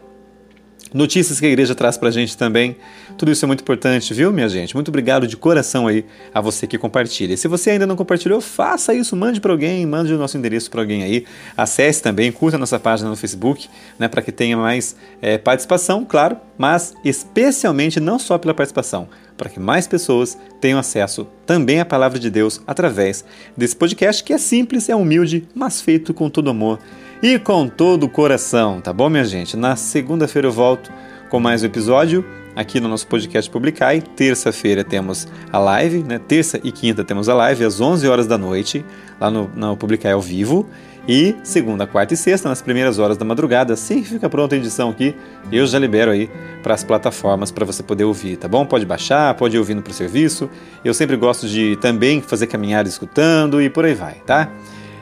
notícias 0.93 1.39
que 1.39 1.45
a 1.45 1.49
igreja 1.49 1.75
traz 1.75 1.97
para 1.97 2.09
a 2.09 2.11
gente 2.11 2.37
também. 2.37 2.75
Tudo 3.17 3.31
isso 3.31 3.45
é 3.45 3.47
muito 3.47 3.61
importante, 3.61 4.13
viu, 4.13 4.31
minha 4.31 4.49
gente? 4.49 4.73
Muito 4.73 4.89
obrigado 4.89 5.27
de 5.27 5.37
coração 5.37 5.87
aí 5.87 6.05
a 6.33 6.41
você 6.41 6.65
que 6.65 6.77
compartilha. 6.77 7.33
E 7.33 7.37
se 7.37 7.47
você 7.47 7.71
ainda 7.71 7.85
não 7.85 7.95
compartilhou, 7.95 8.41
faça 8.41 8.93
isso, 8.93 9.15
mande 9.15 9.39
para 9.39 9.51
alguém, 9.51 9.85
mande 9.85 10.13
o 10.13 10.17
nosso 10.17 10.37
endereço 10.37 10.69
para 10.71 10.81
alguém 10.81 11.03
aí. 11.03 11.25
Acesse 11.55 12.01
também, 12.01 12.31
curta 12.31 12.57
a 12.57 12.59
nossa 12.59 12.79
página 12.79 13.09
no 13.09 13.15
Facebook, 13.15 13.69
né, 13.99 14.07
para 14.07 14.21
que 14.21 14.31
tenha 14.31 14.57
mais 14.57 14.95
é, 15.21 15.37
participação, 15.37 16.05
claro, 16.05 16.37
mas 16.57 16.93
especialmente 17.03 17.99
não 17.99 18.17
só 18.17 18.37
pela 18.37 18.53
participação, 18.53 19.07
para 19.37 19.49
que 19.49 19.59
mais 19.59 19.87
pessoas 19.87 20.37
tenham 20.59 20.79
acesso 20.79 21.27
também 21.45 21.79
à 21.79 21.85
palavra 21.85 22.19
de 22.19 22.29
Deus 22.29 22.61
através 22.65 23.25
desse 23.55 23.75
podcast 23.75 24.23
que 24.23 24.33
é 24.33 24.37
simples, 24.37 24.89
é 24.89 24.95
humilde, 24.95 25.47
mas 25.53 25.81
feito 25.81 26.13
com 26.13 26.29
todo 26.29 26.49
amor 26.49 26.79
e 27.23 27.39
com 27.39 27.69
todo 27.69 28.03
o 28.03 28.09
coração, 28.09 28.81
tá 28.81 28.91
bom, 28.91 29.07
minha 29.07 29.23
gente? 29.23 29.55
Na 29.55 29.77
segunda-feira 29.77 30.49
eu 30.49 30.51
volto 30.51 30.91
com 31.29 31.39
mais 31.39 31.63
um 31.63 31.67
episódio 31.67 32.25
aqui 32.53 32.81
no 32.81 32.89
nosso 32.89 33.07
podcast 33.07 33.49
Publicai. 33.49 34.01
Terça-feira 34.01 34.83
temos 34.83 35.25
a 35.49 35.57
live, 35.57 36.03
né? 36.03 36.19
Terça 36.19 36.59
e 36.61 36.69
quinta 36.69 37.01
temos 37.01 37.29
a 37.29 37.33
live 37.33 37.63
às 37.63 37.79
11 37.79 38.09
horas 38.09 38.27
da 38.27 38.37
noite, 38.37 38.83
lá 39.21 39.31
no, 39.31 39.49
no 39.55 39.77
Publicai 39.77 40.11
ao 40.11 40.19
vivo. 40.19 40.67
E 41.07 41.33
segunda, 41.45 41.87
quarta 41.87 42.13
e 42.13 42.17
sexta, 42.17 42.49
nas 42.49 42.61
primeiras 42.61 42.99
horas 42.99 43.15
da 43.15 43.23
madrugada, 43.23 43.73
assim 43.73 44.01
que 44.03 44.09
fica 44.09 44.29
pronta 44.29 44.55
a 44.55 44.57
edição 44.57 44.89
aqui, 44.89 45.15
eu 45.49 45.65
já 45.65 45.79
libero 45.79 46.11
aí 46.11 46.29
para 46.61 46.73
as 46.73 46.83
plataformas 46.83 47.51
para 47.51 47.63
você 47.63 47.81
poder 47.81 48.03
ouvir, 48.03 48.35
tá 48.35 48.49
bom? 48.49 48.65
Pode 48.65 48.85
baixar, 48.85 49.33
pode 49.35 49.55
ir 49.55 49.59
ouvindo 49.59 49.81
para 49.81 49.91
o 49.91 49.93
serviço. 49.93 50.49
Eu 50.83 50.93
sempre 50.93 51.15
gosto 51.15 51.47
de 51.47 51.77
também 51.77 52.21
fazer 52.21 52.47
caminhada 52.47 52.89
escutando 52.89 53.61
e 53.61 53.69
por 53.69 53.85
aí 53.85 53.93
vai, 53.93 54.15
tá? 54.25 54.51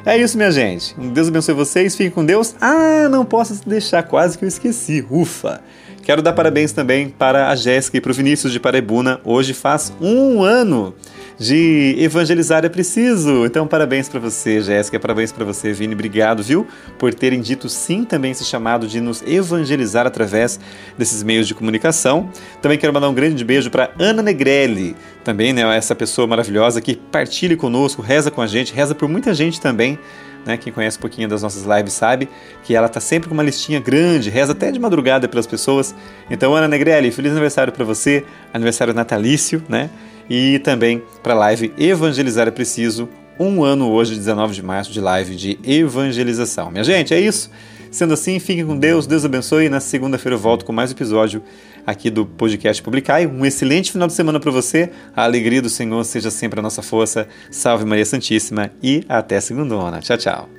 É 0.04 0.18
isso, 0.18 0.36
minha 0.36 0.52
gente. 0.52 0.96
Deus 0.98 1.28
abençoe 1.28 1.54
vocês, 1.54 1.96
fiquem 1.96 2.10
com 2.12 2.26
Deus. 2.26 2.56
Ah, 2.60 3.08
não 3.10 3.24
posso 3.24 3.62
deixar, 3.68 4.02
quase 4.02 4.38
que 4.38 4.44
eu 4.44 4.50
esqueci. 4.50 5.06
Ufa! 5.10 5.62
Quero 6.02 6.24
dar 6.24 6.34
parabéns 6.34 6.72
também 6.72 7.08
para 7.10 7.50
a 7.50 7.56
Jéssica 7.56 7.98
e 7.98 8.02
para 8.02 8.12
o 8.12 8.16
Vinícius 8.16 8.52
de 8.52 8.60
Paraibuna. 8.60 9.22
Hoje 9.24 9.54
faz 9.54 9.94
um 10.02 10.42
ano 10.42 10.96
de 11.42 11.96
evangelizar 11.98 12.64
é 12.64 12.70
preciso. 12.70 13.48
Então, 13.48 13.66
parabéns 13.66 14.08
para 14.08 14.20
você, 14.20 14.62
Jéssica, 14.62 15.00
parabéns 15.00 15.32
para 15.32 15.44
você, 15.44 15.74
Vini. 15.74 15.96
Obrigado, 15.96 16.44
viu, 16.44 16.68
por 17.00 17.12
terem 17.16 17.42
dito 17.42 17.68
sim 17.68 18.06
também 18.06 18.30
esse 18.30 18.46
chamado 18.46 18.88
de 18.88 19.02
nos 19.02 19.24
evangelizar 19.24 20.06
através 20.06 20.60
desses 20.96 21.24
meios 21.24 21.48
de 21.48 21.56
comunicação. 21.56 22.30
Também 22.62 22.78
quero 22.78 22.94
mandar 22.94 23.10
um 23.10 23.14
grande 23.16 23.44
beijo 23.44 23.72
para 23.72 23.90
Ana 23.98 24.22
Negrelli, 24.22 24.96
também, 25.24 25.52
né, 25.52 25.64
essa 25.76 25.96
pessoa 25.96 26.28
maravilhosa 26.28 26.80
que 26.80 26.96
partilha 26.96 27.58
conosco, 27.58 28.04
reza 28.04 28.30
com 28.30 28.44
a 28.44 28.46
gente, 28.46 28.72
reza 28.72 28.94
por 28.94 29.10
muita 29.10 29.34
gente 29.34 29.60
também. 29.60 29.98
Né, 30.46 30.58
quem 30.58 30.72
conhece 30.72 31.00
um 31.00 31.02
pouquinho 31.02 31.28
das 31.28 31.42
nossas 31.42 31.64
lives 31.64 31.94
sabe 31.94 32.30
que 32.64 32.76
ela 32.76 32.88
tá 32.88 33.00
sempre 33.00 33.28
com 33.28 33.34
uma 33.34 33.44
listinha 33.44 33.80
grande, 33.80 34.30
reza 34.30 34.52
até 34.52 34.72
de 34.72 34.80
madrugada 34.80 35.28
pelas 35.28 35.48
pessoas. 35.48 35.96
Então, 36.30 36.56
Ana 36.56 36.68
Negrelli, 36.68 37.10
feliz 37.10 37.32
aniversário 37.32 37.74
para 37.74 37.84
você, 37.84 38.24
aniversário 38.54 38.94
natalício, 38.94 39.64
né? 39.68 39.90
e 40.32 40.60
também 40.60 41.04
para 41.22 41.34
a 41.34 41.38
live 41.38 41.74
Evangelizar 41.78 42.48
é 42.48 42.52
Preciso, 42.52 43.10
um 43.38 43.66
ano 43.66 43.92
hoje, 43.92 44.16
19 44.16 44.54
de 44.54 44.64
março, 44.64 44.90
de 44.90 45.02
live 45.02 45.36
de 45.36 45.60
evangelização. 45.62 46.72
Minha 46.72 46.86
gente, 46.86 47.14
é 47.14 47.20
isso. 47.20 47.52
Sendo 47.92 48.14
assim, 48.14 48.40
fiquem 48.40 48.66
com 48.66 48.78
Deus, 48.78 49.06
Deus 49.06 49.26
abençoe. 49.26 49.66
E 49.66 49.70
na 49.70 49.82
segunda-feira 49.82 50.36
eu 50.36 50.40
volto 50.40 50.64
com 50.64 50.72
mais 50.72 50.90
episódio 50.90 51.44
aqui 51.86 52.10
do 52.10 52.26
podcast 52.26 52.82
Publicai. 52.82 53.28
Um 53.28 53.46
excelente 53.46 53.92
final 53.92 54.08
de 54.08 54.14
semana 54.14 54.40
para 54.40 54.52
você. 54.52 54.90
A 55.14 55.26
alegria 55.26 55.62
do 55.62 55.70
Senhor 55.70 56.02
seja 56.06 56.32
sempre 56.32 56.62
a 56.62 56.64
nossa 56.64 56.82
força. 56.82 57.28
Salve 57.50 57.84
Maria 57.84 58.06
Santíssima 58.06 58.72
e 58.82 59.04
até 59.10 59.42
segunda-feira 59.42 60.00
Tchau, 60.00 60.18
tchau. 60.18 60.50